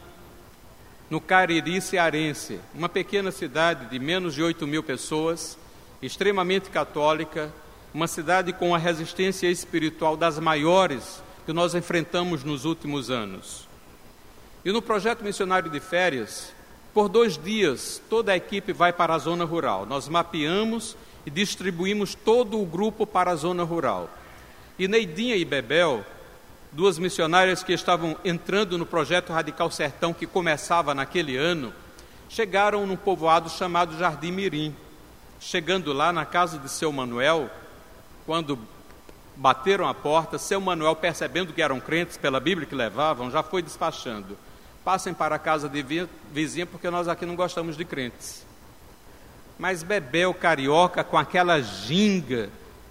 [1.10, 5.58] no Cariri cearense, uma pequena cidade de menos de 8 mil pessoas,
[6.02, 7.52] extremamente católica,
[7.96, 13.70] uma cidade com a resistência espiritual das maiores que nós enfrentamos nos últimos anos.
[14.66, 16.52] E no projeto missionário de férias,
[16.94, 19.86] por dois dias, toda a equipe vai para a zona rural.
[19.86, 24.10] Nós mapeamos e distribuímos todo o grupo para a zona rural.
[24.78, 26.06] E Neidinha e Bebel,
[26.74, 31.72] duas missionárias que estavam entrando no projeto Radical Sertão, que começava naquele ano,
[32.28, 34.76] chegaram num povoado chamado Jardim Mirim.
[35.40, 37.50] Chegando lá na casa de seu Manuel,
[38.26, 38.58] quando
[39.36, 43.62] bateram a porta, seu Manuel, percebendo que eram crentes pela Bíblia que levavam, já foi
[43.62, 44.38] despachando.
[44.84, 45.84] Passem para a casa de
[46.32, 48.46] vizinha, porque nós aqui não gostamos de crentes.
[49.58, 52.50] Mas Bebel carioca, com aquela ginga,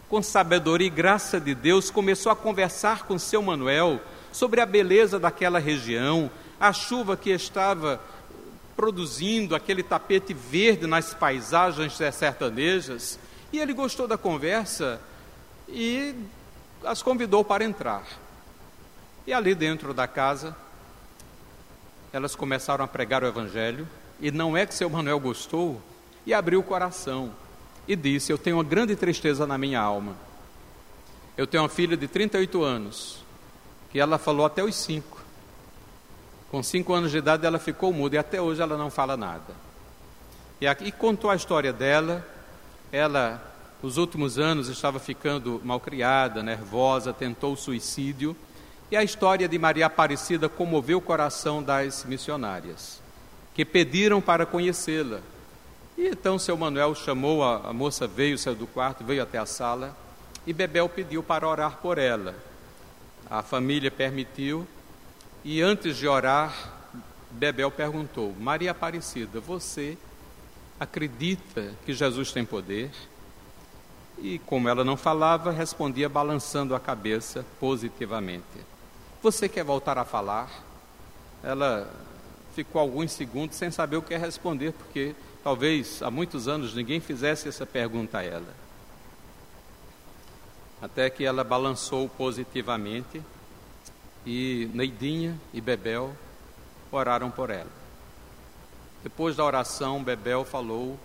[0.09, 4.01] com sabedoria e graça de Deus, começou a conversar com seu Manuel
[4.33, 8.01] sobre a beleza daquela região, a chuva que estava
[8.77, 13.19] produzindo aquele tapete verde nas paisagens sertanejas.
[13.53, 15.01] E ele gostou da conversa
[15.69, 16.15] e
[16.85, 18.05] as convidou para entrar.
[19.27, 20.55] E ali dentro da casa,
[22.13, 23.89] elas começaram a pregar o Evangelho,
[24.21, 25.81] e não é que seu Manuel gostou,
[26.27, 27.33] e abriu o coração
[27.87, 30.17] e disse: Eu tenho uma grande tristeza na minha alma.
[31.37, 33.25] Eu tenho uma filha de 38 anos,
[33.91, 35.23] que ela falou até os 5.
[36.51, 39.55] Com 5 anos de idade ela ficou muda e até hoje ela não fala nada.
[40.61, 42.25] E, aqui, e contou a história dela.
[42.93, 43.54] Ela
[43.85, 48.35] nos últimos anos estava ficando malcriada, nervosa, tentou o suicídio.
[48.91, 53.03] E a história de Maria Aparecida comoveu o coração das missionárias,
[53.53, 55.21] que pediram para conhecê-la.
[55.99, 59.45] E então seu Manuel chamou, a, a moça veio, saiu do quarto, veio até a
[59.45, 59.95] sala,
[60.47, 62.35] e Bebel pediu para orar por ela.
[63.29, 64.67] A família permitiu,
[65.45, 66.73] e antes de orar,
[67.31, 69.99] Bebel perguntou: Maria Aparecida, você
[70.81, 72.91] acredita que Jesus tem poder?
[74.19, 78.45] E como ela não falava, respondia balançando a cabeça positivamente.
[79.23, 80.51] Você quer voltar a falar?
[81.43, 81.91] Ela
[82.55, 87.49] ficou alguns segundos sem saber o que responder, porque talvez há muitos anos ninguém fizesse
[87.49, 88.55] essa pergunta a ela.
[90.81, 93.23] Até que ela balançou positivamente
[94.27, 96.15] e Neidinha e Bebel
[96.91, 97.71] oraram por ela.
[99.03, 100.99] Depois da oração, Bebel falou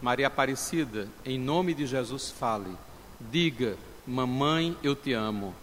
[0.00, 2.70] Maria Aparecida, em nome de Jesus, fale.
[3.20, 3.76] Diga,
[4.06, 5.54] mamãe, eu te amo.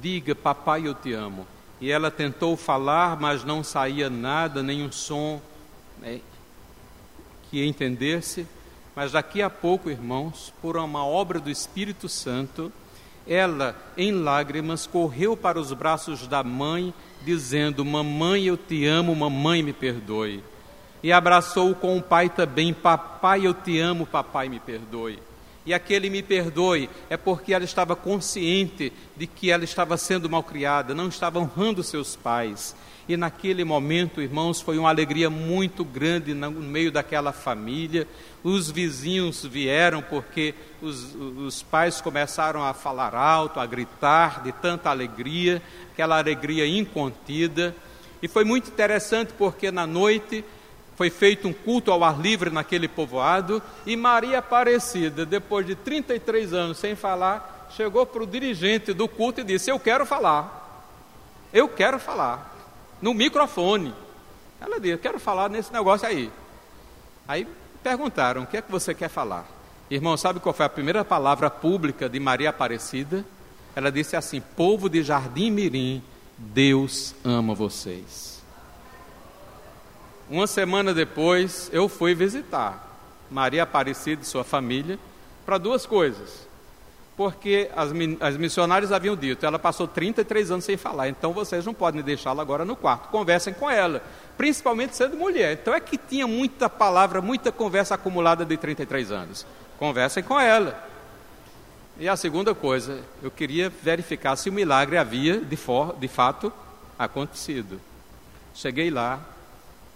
[0.00, 1.46] Diga, papai, eu te amo.
[1.78, 5.40] E ela tentou falar, mas não saía nada, nenhum som
[5.98, 6.20] né,
[7.50, 8.46] que entendesse.
[8.96, 12.72] Mas daqui a pouco, irmãos, por uma obra do Espírito Santo,
[13.26, 16.92] ela, em lágrimas, correu para os braços da mãe,
[17.22, 20.42] dizendo: Mamãe, eu te amo, mamãe, me perdoe
[21.02, 25.18] e abraçou com o pai também: Papai, eu te amo, papai, me perdoe.
[25.68, 30.94] E aquele me perdoe é porque ela estava consciente de que ela estava sendo malcriada,
[30.94, 32.74] não estava honrando seus pais.
[33.06, 38.06] E naquele momento, irmãos, foi uma alegria muito grande no meio daquela família.
[38.42, 44.88] Os vizinhos vieram porque os, os pais começaram a falar alto, a gritar de tanta
[44.88, 47.74] alegria, aquela alegria incontida.
[48.22, 50.44] E foi muito interessante porque na noite
[50.98, 56.52] foi feito um culto ao ar livre naquele povoado e Maria Aparecida, depois de 33
[56.52, 60.90] anos sem falar, chegou para o dirigente do culto e disse: Eu quero falar.
[61.52, 62.52] Eu quero falar
[63.00, 63.94] no microfone.
[64.60, 66.32] Ela disse: Quero falar nesse negócio aí.
[67.28, 67.46] Aí
[67.80, 69.46] perguntaram: O que é que você quer falar?
[69.88, 73.24] Irmão, sabe qual foi a primeira palavra pública de Maria Aparecida?
[73.76, 76.02] Ela disse assim: Povo de Jardim Mirim,
[76.36, 78.37] Deus ama vocês.
[80.30, 82.86] Uma semana depois, eu fui visitar
[83.30, 84.98] Maria Aparecida e sua família
[85.46, 86.48] para duas coisas
[87.18, 91.74] porque as, as missionárias haviam dito, ela passou 33 anos sem falar, então vocês não
[91.74, 94.00] podem deixá-la agora no quarto, conversem com ela,
[94.36, 95.58] principalmente sendo mulher.
[95.60, 99.44] Então é que tinha muita palavra, muita conversa acumulada de 33 anos.
[99.80, 100.80] Conversem com ela.
[101.98, 106.52] E a segunda coisa, eu queria verificar se o milagre havia de, for, de fato
[106.96, 107.80] acontecido.
[108.54, 109.18] Cheguei lá,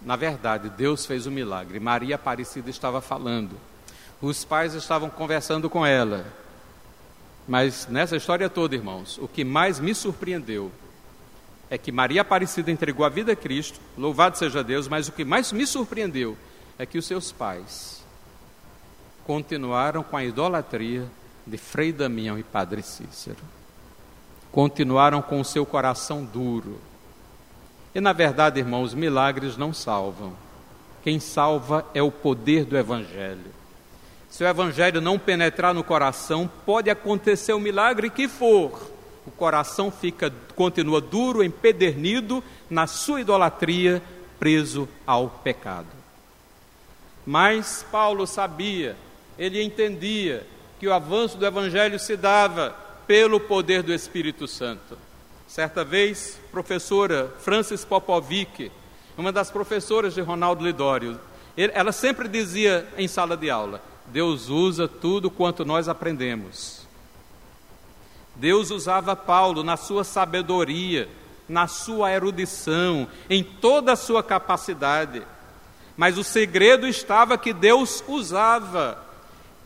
[0.05, 1.79] na verdade, Deus fez o milagre.
[1.79, 3.57] Maria Aparecida estava falando.
[4.21, 6.25] Os pais estavam conversando com ela.
[7.47, 10.71] Mas nessa história toda, irmãos, o que mais me surpreendeu
[11.69, 15.25] é que Maria Aparecida entregou a vida a Cristo, louvado seja Deus, mas o que
[15.25, 16.37] mais me surpreendeu
[16.77, 18.03] é que os seus pais
[19.25, 21.07] continuaram com a idolatria
[21.45, 23.37] de Frei Damião e Padre Cícero.
[24.51, 26.79] Continuaram com o seu coração duro.
[27.93, 30.33] E na verdade, irmãos, milagres não salvam.
[31.03, 33.53] Quem salva é o poder do Evangelho.
[34.33, 38.91] Se o evangelho não penetrar no coração, pode acontecer o milagre que for.
[39.27, 44.01] O coração fica continua duro, empedernido na sua idolatria,
[44.39, 45.85] preso ao pecado.
[47.23, 48.97] Mas Paulo sabia,
[49.37, 50.47] ele entendia
[50.79, 52.75] que o avanço do evangelho se dava
[53.05, 54.97] pelo poder do Espírito Santo.
[55.53, 58.71] Certa vez, professora Francis Popovic,
[59.15, 61.19] uma das professoras de Ronaldo Lidório,
[61.55, 66.87] ela sempre dizia em sala de aula: Deus usa tudo quanto nós aprendemos.
[68.35, 71.07] Deus usava Paulo na sua sabedoria,
[71.47, 75.21] na sua erudição, em toda a sua capacidade.
[75.95, 78.97] Mas o segredo estava que Deus usava.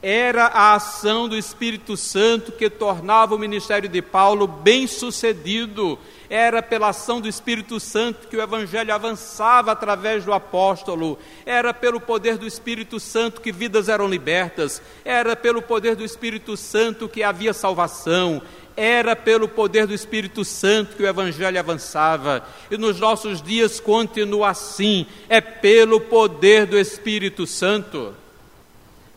[0.02, 5.98] Era a ação do Espírito Santo que tornava o ministério de Paulo bem sucedido
[6.30, 12.00] era pela ação do Espírito Santo que o Evangelho avançava através do apóstolo, era pelo
[12.00, 17.24] poder do Espírito Santo que vidas eram libertas, era pelo poder do Espírito Santo que
[17.24, 18.42] havia salvação,
[18.76, 24.50] era pelo poder do Espírito Santo que o Evangelho avançava, e nos nossos dias continua
[24.50, 28.14] assim, é pelo poder do Espírito Santo.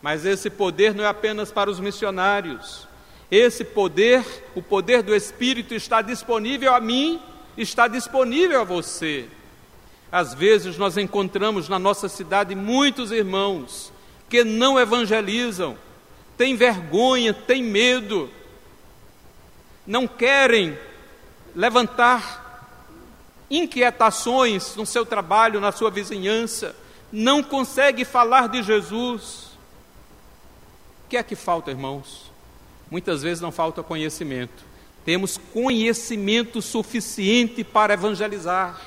[0.01, 2.87] Mas esse poder não é apenas para os missionários,
[3.29, 4.25] esse poder,
[4.55, 7.21] o poder do Espírito, está disponível a mim,
[7.57, 9.27] está disponível a você.
[10.11, 13.93] Às vezes nós encontramos na nossa cidade muitos irmãos
[14.27, 15.77] que não evangelizam,
[16.37, 18.29] têm vergonha, têm medo,
[19.87, 20.77] não querem
[21.55, 22.41] levantar
[23.49, 26.75] inquietações no seu trabalho, na sua vizinhança,
[27.11, 29.50] não conseguem falar de Jesus.
[31.11, 32.31] Que é que falta, irmãos?
[32.89, 34.63] muitas vezes não falta conhecimento.
[35.03, 38.79] Temos conhecimento suficiente para evangelizar.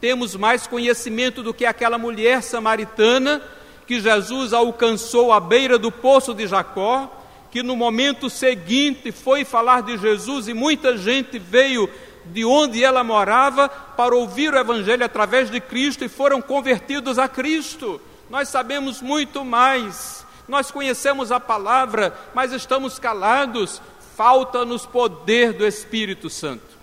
[0.00, 3.40] Temos mais conhecimento do que aquela mulher samaritana
[3.86, 7.08] que Jesus alcançou à beira do poço de Jacó,
[7.52, 11.88] que no momento seguinte foi falar de Jesus e muita gente veio
[12.24, 17.28] de onde ela morava para ouvir o Evangelho através de Cristo e foram convertidos a
[17.28, 18.00] Cristo.
[18.28, 23.80] Nós sabemos muito mais nós conhecemos a palavra, mas estamos calados,
[24.16, 26.76] falta-nos poder do Espírito Santo.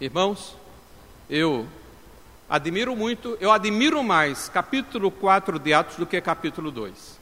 [0.00, 0.56] Irmãos,
[1.28, 1.66] eu
[2.48, 7.20] admiro muito, eu admiro mais capítulo 4 de Atos do que capítulo 2.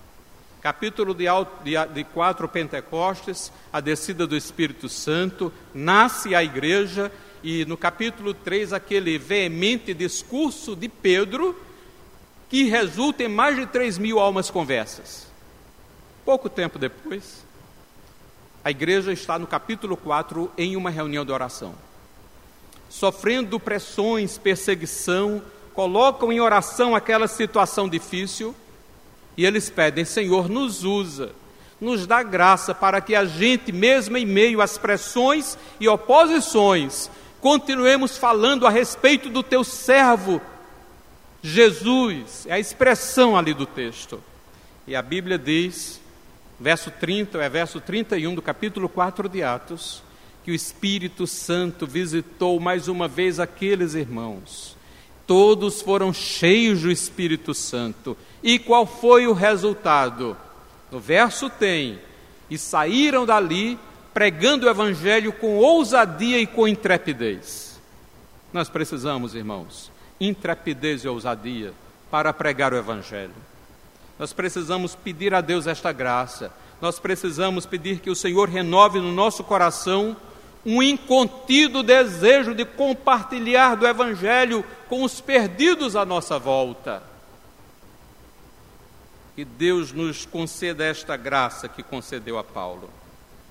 [0.60, 1.24] Capítulo de,
[1.64, 7.10] de, de 4 Pentecostes, a descida do Espírito Santo, nasce a igreja,
[7.42, 11.60] e no capítulo 3, aquele veemente discurso de Pedro,
[12.53, 15.26] que resulta em mais de 3 mil almas conversas.
[16.22, 17.42] Pouco tempo depois,
[18.62, 21.74] a igreja está no capítulo 4 em uma reunião de oração.
[22.90, 25.40] Sofrendo pressões, perseguição,
[25.72, 28.55] colocam em oração aquela situação difícil
[29.34, 31.32] e eles pedem: Senhor, nos usa,
[31.80, 38.18] nos dá graça para que a gente, mesmo em meio às pressões e oposições, continuemos
[38.18, 40.38] falando a respeito do teu servo
[41.43, 44.22] Jesus, é a expressão ali do texto.
[44.86, 46.01] E a Bíblia diz,
[46.59, 50.03] verso 30, é verso 31 do capítulo 4 de Atos,
[50.45, 54.76] que o Espírito Santo visitou mais uma vez aqueles irmãos.
[55.26, 58.16] Todos foram cheios do Espírito Santo.
[58.43, 60.36] E qual foi o resultado?
[60.90, 61.99] No verso tem:
[62.51, 63.78] e saíram dali
[64.12, 67.80] pregando o Evangelho com ousadia e com intrepidez.
[68.53, 69.91] Nós precisamos, irmãos,
[70.26, 71.72] intrepidez e ousadia
[72.10, 73.34] para pregar o Evangelho.
[74.18, 76.52] Nós precisamos pedir a Deus esta graça.
[76.80, 80.16] Nós precisamos pedir que o Senhor renove no nosso coração
[80.64, 87.02] um incontido desejo de compartilhar do Evangelho com os perdidos à nossa volta.
[89.34, 92.90] Que Deus nos conceda esta graça que concedeu a Paulo.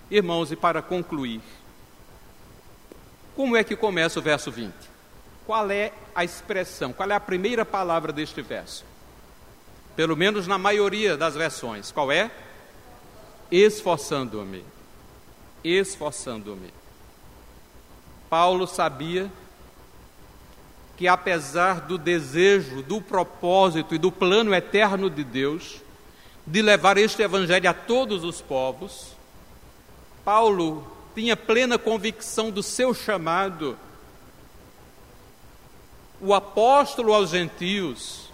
[0.09, 1.41] Irmãos, e para concluir,
[3.36, 4.91] como é que começa o verso 20?
[5.46, 8.86] Qual é a expressão, qual é a primeira palavra deste verso?
[9.96, 11.92] Pelo menos na maioria das versões.
[11.92, 12.32] Qual é?
[13.52, 14.64] Esforçando-me.
[15.64, 16.74] Esforçando-me.
[18.30, 19.30] Paulo sabia
[20.96, 25.82] que, apesar do desejo, do propósito e do plano eterno de Deus,
[26.48, 29.16] de levar este evangelho a todos os povos,
[30.24, 33.78] Paulo tinha plena convicção do seu chamado
[36.22, 38.30] o apóstolo aos gentios,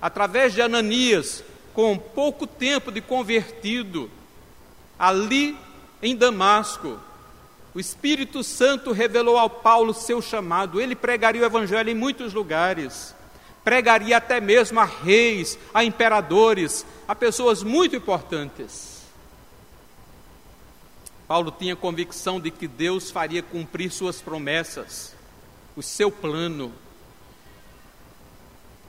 [0.00, 4.10] através de Ananias, com pouco tempo de convertido,
[4.98, 5.56] ali
[6.02, 6.98] em Damasco,
[7.74, 10.80] o Espírito Santo revelou ao Paulo seu chamado.
[10.80, 13.14] Ele pregaria o Evangelho em muitos lugares,
[13.64, 19.02] pregaria até mesmo a reis, a imperadores, a pessoas muito importantes.
[21.26, 25.14] Paulo tinha convicção de que Deus faria cumprir suas promessas,
[25.74, 26.70] o seu plano.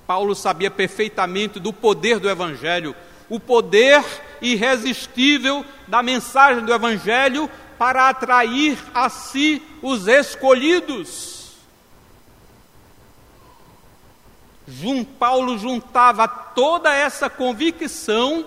[0.05, 2.95] Paulo sabia perfeitamente do poder do Evangelho,
[3.29, 4.03] o poder
[4.41, 11.53] irresistível da mensagem do Evangelho para atrair a si os escolhidos.
[15.19, 18.45] Paulo juntava toda essa convicção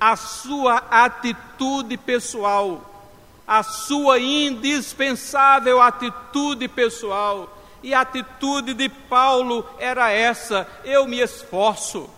[0.00, 3.10] à sua atitude pessoal,
[3.46, 12.08] à sua indispensável atitude pessoal e a atitude de Paulo era essa: eu me esforço,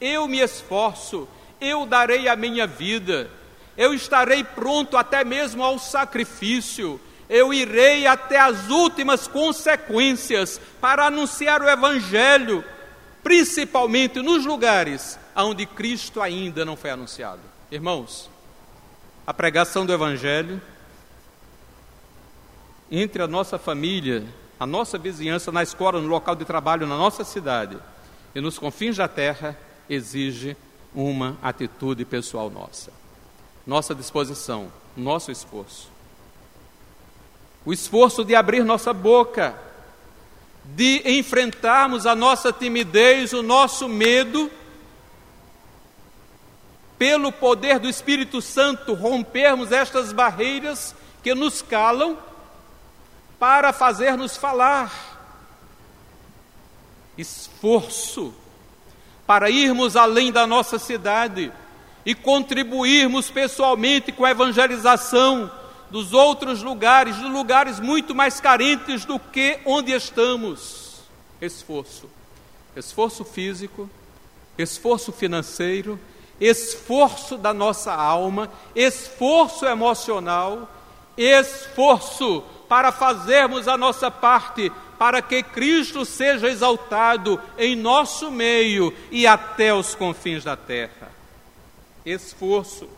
[0.00, 1.28] eu me esforço,
[1.60, 3.30] eu darei a minha vida,
[3.76, 11.60] eu estarei pronto até mesmo ao sacrifício, eu irei até as últimas consequências para anunciar
[11.60, 12.64] o Evangelho,
[13.22, 17.40] principalmente nos lugares onde Cristo ainda não foi anunciado.
[17.70, 18.30] Irmãos,
[19.26, 20.62] a pregação do Evangelho
[22.90, 24.24] entre a nossa família,
[24.58, 27.76] a nossa vizinhança, na escola, no local de trabalho, na nossa cidade
[28.34, 29.58] e nos confins da terra,
[29.88, 30.56] exige
[30.94, 32.92] uma atitude pessoal nossa.
[33.66, 35.88] Nossa disposição, nosso esforço.
[37.64, 39.54] O esforço de abrir nossa boca,
[40.64, 44.50] de enfrentarmos a nossa timidez, o nosso medo,
[46.98, 52.16] pelo poder do Espírito Santo, rompermos estas barreiras que nos calam
[53.38, 54.92] para fazer-nos falar.
[57.16, 58.34] Esforço
[59.26, 61.52] para irmos além da nossa cidade
[62.04, 65.50] e contribuirmos pessoalmente com a evangelização
[65.90, 71.00] dos outros lugares, de lugares muito mais carentes do que onde estamos.
[71.40, 72.08] Esforço.
[72.76, 73.90] Esforço físico,
[74.58, 75.98] esforço financeiro,
[76.40, 80.70] esforço da nossa alma, esforço emocional,
[81.16, 89.26] esforço para fazermos a nossa parte, para que Cristo seja exaltado em nosso meio e
[89.26, 91.10] até os confins da terra.
[92.04, 92.88] Esforço.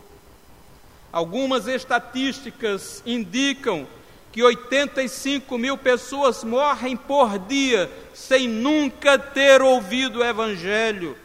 [1.11, 3.87] Algumas estatísticas indicam
[4.31, 11.17] que 85 mil pessoas morrem por dia sem nunca ter ouvido o Evangelho.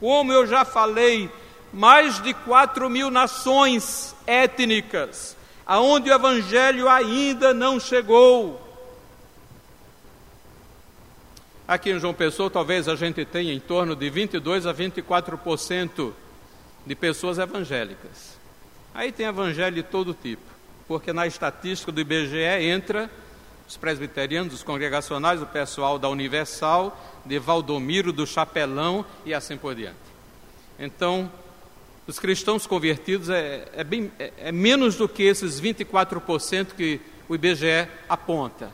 [0.00, 1.30] Como eu já falei,
[1.72, 8.60] mais de 4 mil nações étnicas aonde o Evangelho ainda não chegou.
[11.66, 16.12] Aqui em João Pessoa, talvez a gente tenha em torno de 22 a 24%
[16.84, 18.38] de pessoas evangélicas.
[18.94, 20.42] Aí tem evangelho de todo tipo,
[20.86, 23.10] porque na estatística do IBGE entra
[23.66, 29.74] os presbiterianos, os congregacionais, o pessoal da Universal, de Valdomiro, do Chapelão e assim por
[29.74, 29.96] diante.
[30.78, 31.32] Então,
[32.06, 37.34] os cristãos convertidos é, é, bem, é, é menos do que esses 24% que o
[37.34, 38.70] IBGE aponta.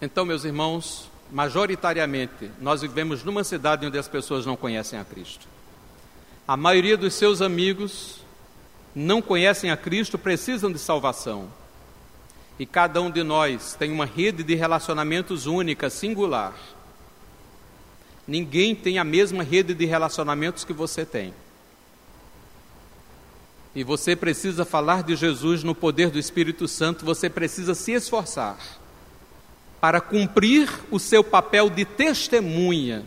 [0.00, 5.48] Então, meus irmãos, majoritariamente, nós vivemos numa cidade onde as pessoas não conhecem a Cristo.
[6.46, 8.20] A maioria dos seus amigos
[8.94, 11.48] não conhecem a Cristo, precisam de salvação.
[12.58, 16.54] E cada um de nós tem uma rede de relacionamentos única, singular.
[18.26, 21.32] Ninguém tem a mesma rede de relacionamentos que você tem.
[23.74, 28.58] E você precisa falar de Jesus no poder do Espírito Santo, você precisa se esforçar
[29.80, 33.04] para cumprir o seu papel de testemunha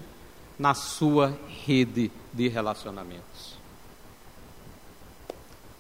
[0.58, 3.58] na sua rede de relacionamentos.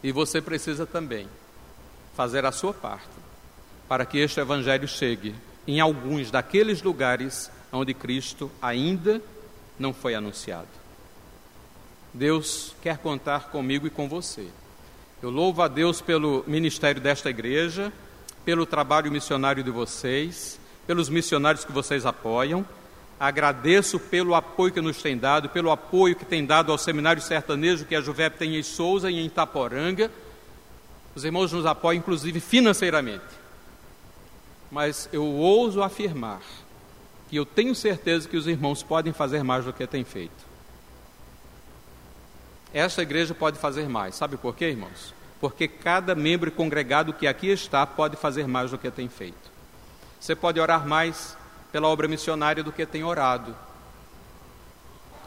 [0.02, 1.28] E você precisa também
[2.16, 3.08] fazer a sua parte
[3.88, 5.36] para que este evangelho chegue
[5.68, 9.22] em alguns daqueles lugares onde Cristo ainda
[9.78, 10.68] não foi anunciado.
[12.14, 14.48] Deus quer contar comigo e com você.
[15.22, 17.94] Eu louvo a Deus pelo ministério desta igreja,
[18.44, 22.66] pelo trabalho missionário de vocês, pelos missionários que vocês apoiam.
[23.20, 27.86] Agradeço pelo apoio que nos tem dado, pelo apoio que tem dado ao seminário sertanejo
[27.86, 30.10] que a Juvep tem em Souza e em Itaporanga.
[31.14, 33.26] Os irmãos nos apoiam, inclusive financeiramente.
[34.72, 36.42] Mas eu ouso afirmar
[37.30, 40.50] que eu tenho certeza que os irmãos podem fazer mais do que têm feito.
[42.74, 44.16] Esta igreja pode fazer mais.
[44.16, 45.14] Sabe por quê, irmãos?
[45.40, 49.52] Porque cada membro congregado que aqui está pode fazer mais do que tem feito.
[50.20, 51.38] Você pode orar mais
[51.72, 53.56] pela obra missionária do que tem orado.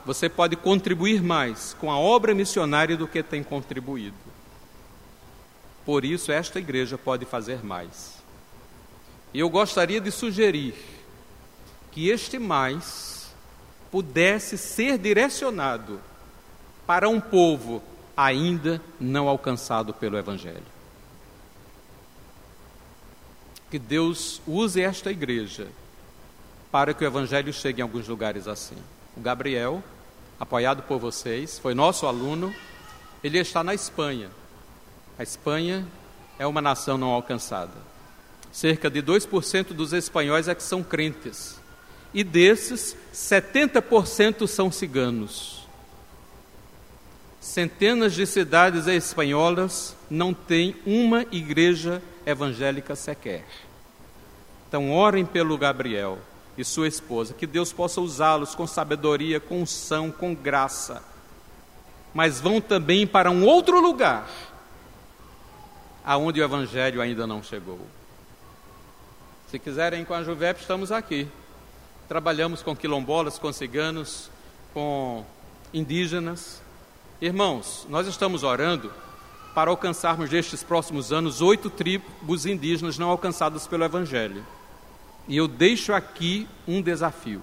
[0.04, 4.16] Você pode contribuir mais com a obra missionária do que tem contribuído.
[5.84, 8.20] Por isso, esta igreja pode fazer mais.
[9.32, 10.74] E eu gostaria de sugerir
[11.92, 13.32] que este mais
[13.90, 16.00] pudesse ser direcionado
[16.86, 17.82] para um povo
[18.16, 20.62] ainda não alcançado pelo Evangelho.
[23.70, 25.68] Que Deus use esta igreja
[26.70, 28.76] para que o Evangelho chegue em alguns lugares assim.
[29.16, 29.84] O Gabriel,
[30.40, 32.54] apoiado por vocês, foi nosso aluno,
[33.22, 34.30] ele está na Espanha.
[35.18, 35.86] A Espanha
[36.38, 37.92] é uma nação não alcançada.
[38.50, 41.61] Cerca de 2% dos espanhóis é que são crentes.
[42.14, 45.66] E desses, 70% são ciganos.
[47.40, 53.44] Centenas de cidades espanholas não têm uma igreja evangélica sequer.
[54.68, 56.18] Então, orem pelo Gabriel
[56.56, 61.02] e sua esposa, que Deus possa usá-los com sabedoria, com unção, com graça.
[62.14, 64.28] Mas vão também para um outro lugar,
[66.04, 67.80] aonde o evangelho ainda não chegou.
[69.50, 71.28] Se quiserem com a Juvep, estamos aqui.
[72.08, 74.30] Trabalhamos com quilombolas, com ciganos,
[74.74, 75.24] com
[75.72, 76.62] indígenas,
[77.22, 78.92] Irmãos, nós estamos orando
[79.54, 84.44] para alcançarmos nestes próximos anos oito tribos indígenas não alcançadas pelo Evangelho.
[85.28, 87.40] E eu deixo aqui um desafio.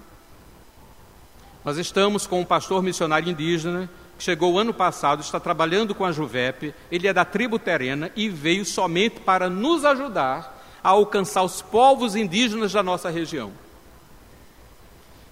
[1.64, 3.88] Nós estamos com um pastor missionário indígena
[4.18, 8.28] que chegou ano passado, está trabalhando com a Juvep, ele é da tribo terena e
[8.28, 13.50] veio somente para nos ajudar a alcançar os povos indígenas da nossa região.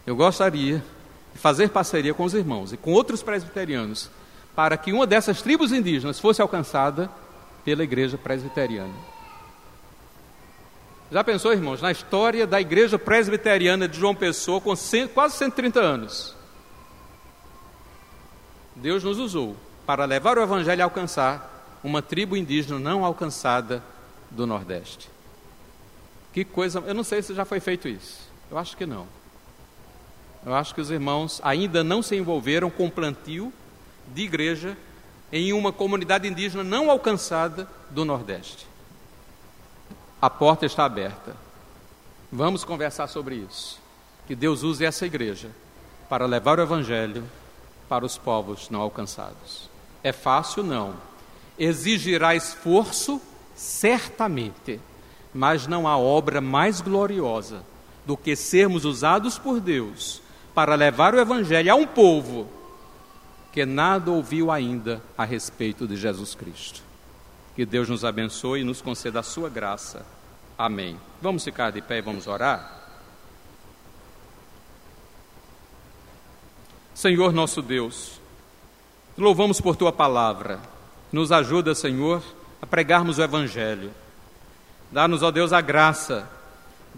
[0.09, 0.83] Eu gostaria
[1.35, 4.11] de fazer parceria com os irmãos e com outros presbiterianos
[4.57, 7.11] para que uma dessas tribos indígenas fosse alcançada
[7.63, 8.95] pela igreja presbiteriana.
[11.13, 14.73] Já pensou, irmãos, na história da igreja presbiteriana de João Pessoa, com
[15.13, 16.35] quase 130 anos?
[18.75, 23.85] Deus nos usou para levar o evangelho a alcançar uma tribo indígena não alcançada
[24.31, 25.11] do Nordeste.
[26.33, 28.27] Que coisa, eu não sei se já foi feito isso.
[28.51, 29.18] Eu acho que não.
[30.45, 33.53] Eu acho que os irmãos ainda não se envolveram com plantio
[34.15, 34.77] de igreja
[35.33, 38.67] em uma comunidade indígena não alcançada do Nordeste.
[40.21, 41.37] A porta está aberta.
[42.31, 43.79] Vamos conversar sobre isso.
[44.27, 45.51] Que Deus use essa igreja
[46.09, 47.25] para levar o Evangelho
[47.89, 49.69] para os povos não alcançados.
[50.03, 50.63] É fácil?
[50.63, 50.95] Não.
[51.59, 53.21] Exigirá esforço?
[53.55, 54.81] Certamente.
[55.35, 57.63] Mas não há obra mais gloriosa
[58.07, 60.23] do que sermos usados por Deus
[60.59, 62.49] para levar o Evangelho a um povo
[63.53, 66.83] que nada ouviu ainda a respeito de Jesus Cristo.
[67.55, 70.05] Que Deus nos abençoe e nos conceda a sua graça.
[70.59, 70.99] Amém.
[71.23, 72.77] Vamos ficar de pé e vamos orar?
[76.93, 78.21] Senhor nosso Deus,
[79.17, 80.59] louvamos por tua palavra.
[81.13, 82.21] Nos ajuda, Senhor,
[82.61, 83.93] a pregarmos o Evangelho.
[84.91, 86.29] Dá-nos, ó Deus, a graça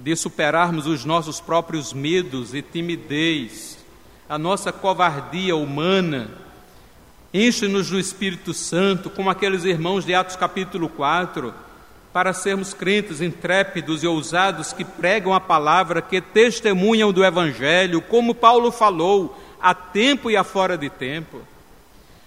[0.02, 3.78] de superarmos os nossos próprios medos e timidez,
[4.28, 6.30] a nossa covardia humana
[7.32, 11.54] Enche-nos do Espírito Santo, como aqueles irmãos de Atos capítulo 4,
[12.12, 18.34] para sermos crentes intrépidos e ousados que pregam a palavra, que testemunham do Evangelho, como
[18.34, 21.40] Paulo falou, a tempo e a fora de tempo.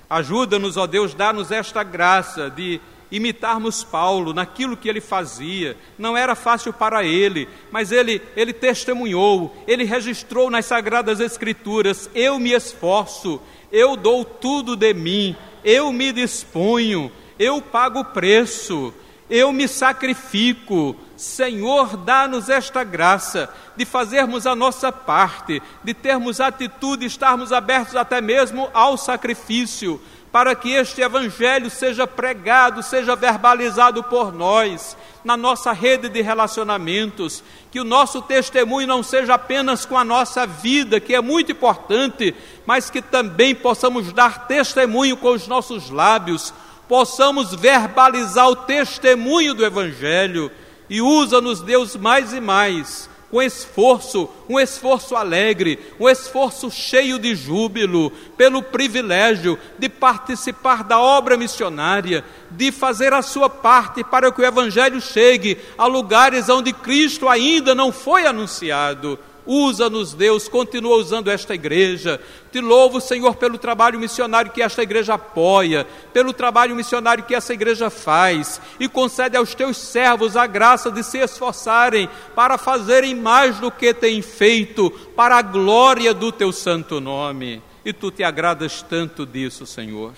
[0.09, 2.79] Ajuda-nos, ó Deus, dá-nos esta graça de
[3.13, 5.77] imitarmos Paulo naquilo que ele fazia.
[5.97, 12.39] Não era fácil para ele, mas ele, ele testemunhou, ele registrou nas Sagradas Escrituras: eu
[12.39, 13.39] me esforço,
[13.71, 18.93] eu dou tudo de mim, eu me disponho, eu pago o preço
[19.29, 20.95] eu me sacrifico.
[21.15, 28.21] Senhor, dá-nos esta graça de fazermos a nossa parte, de termos atitude, estarmos abertos até
[28.21, 29.99] mesmo ao sacrifício,
[30.33, 37.43] para que este Evangelho seja pregado, seja verbalizado por nós, na nossa rede de relacionamentos,
[37.69, 42.33] que o nosso testemunho não seja apenas com a nossa vida, que é muito importante,
[42.65, 46.51] mas que também possamos dar testemunho com os nossos lábios,
[46.89, 50.51] possamos verbalizar o testemunho do Evangelho
[50.89, 57.33] e usa-nos, Deus, mais e mais, com esforço, um esforço alegre, um esforço cheio de
[57.33, 64.39] júbilo, pelo privilégio de participar da obra missionária, de fazer a sua parte para que
[64.39, 69.17] o Evangelho chegue a lugares onde Cristo ainda não foi anunciado.
[69.45, 72.19] Usa-nos, Deus, continua usando esta igreja.
[72.51, 77.53] Te louvo, Senhor, pelo trabalho missionário que esta igreja apoia, pelo trabalho missionário que essa
[77.53, 83.59] igreja faz, e concede aos teus servos a graça de se esforçarem para fazerem mais
[83.59, 87.61] do que têm feito, para a glória do teu santo nome.
[87.83, 90.13] E tu te agradas tanto disso, Senhor.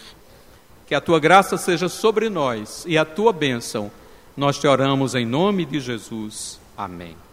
[0.85, 3.91] Que a tua graça seja sobre nós e a tua bênção.
[4.37, 6.59] Nós te oramos em nome de Jesus.
[6.77, 7.24] Amém.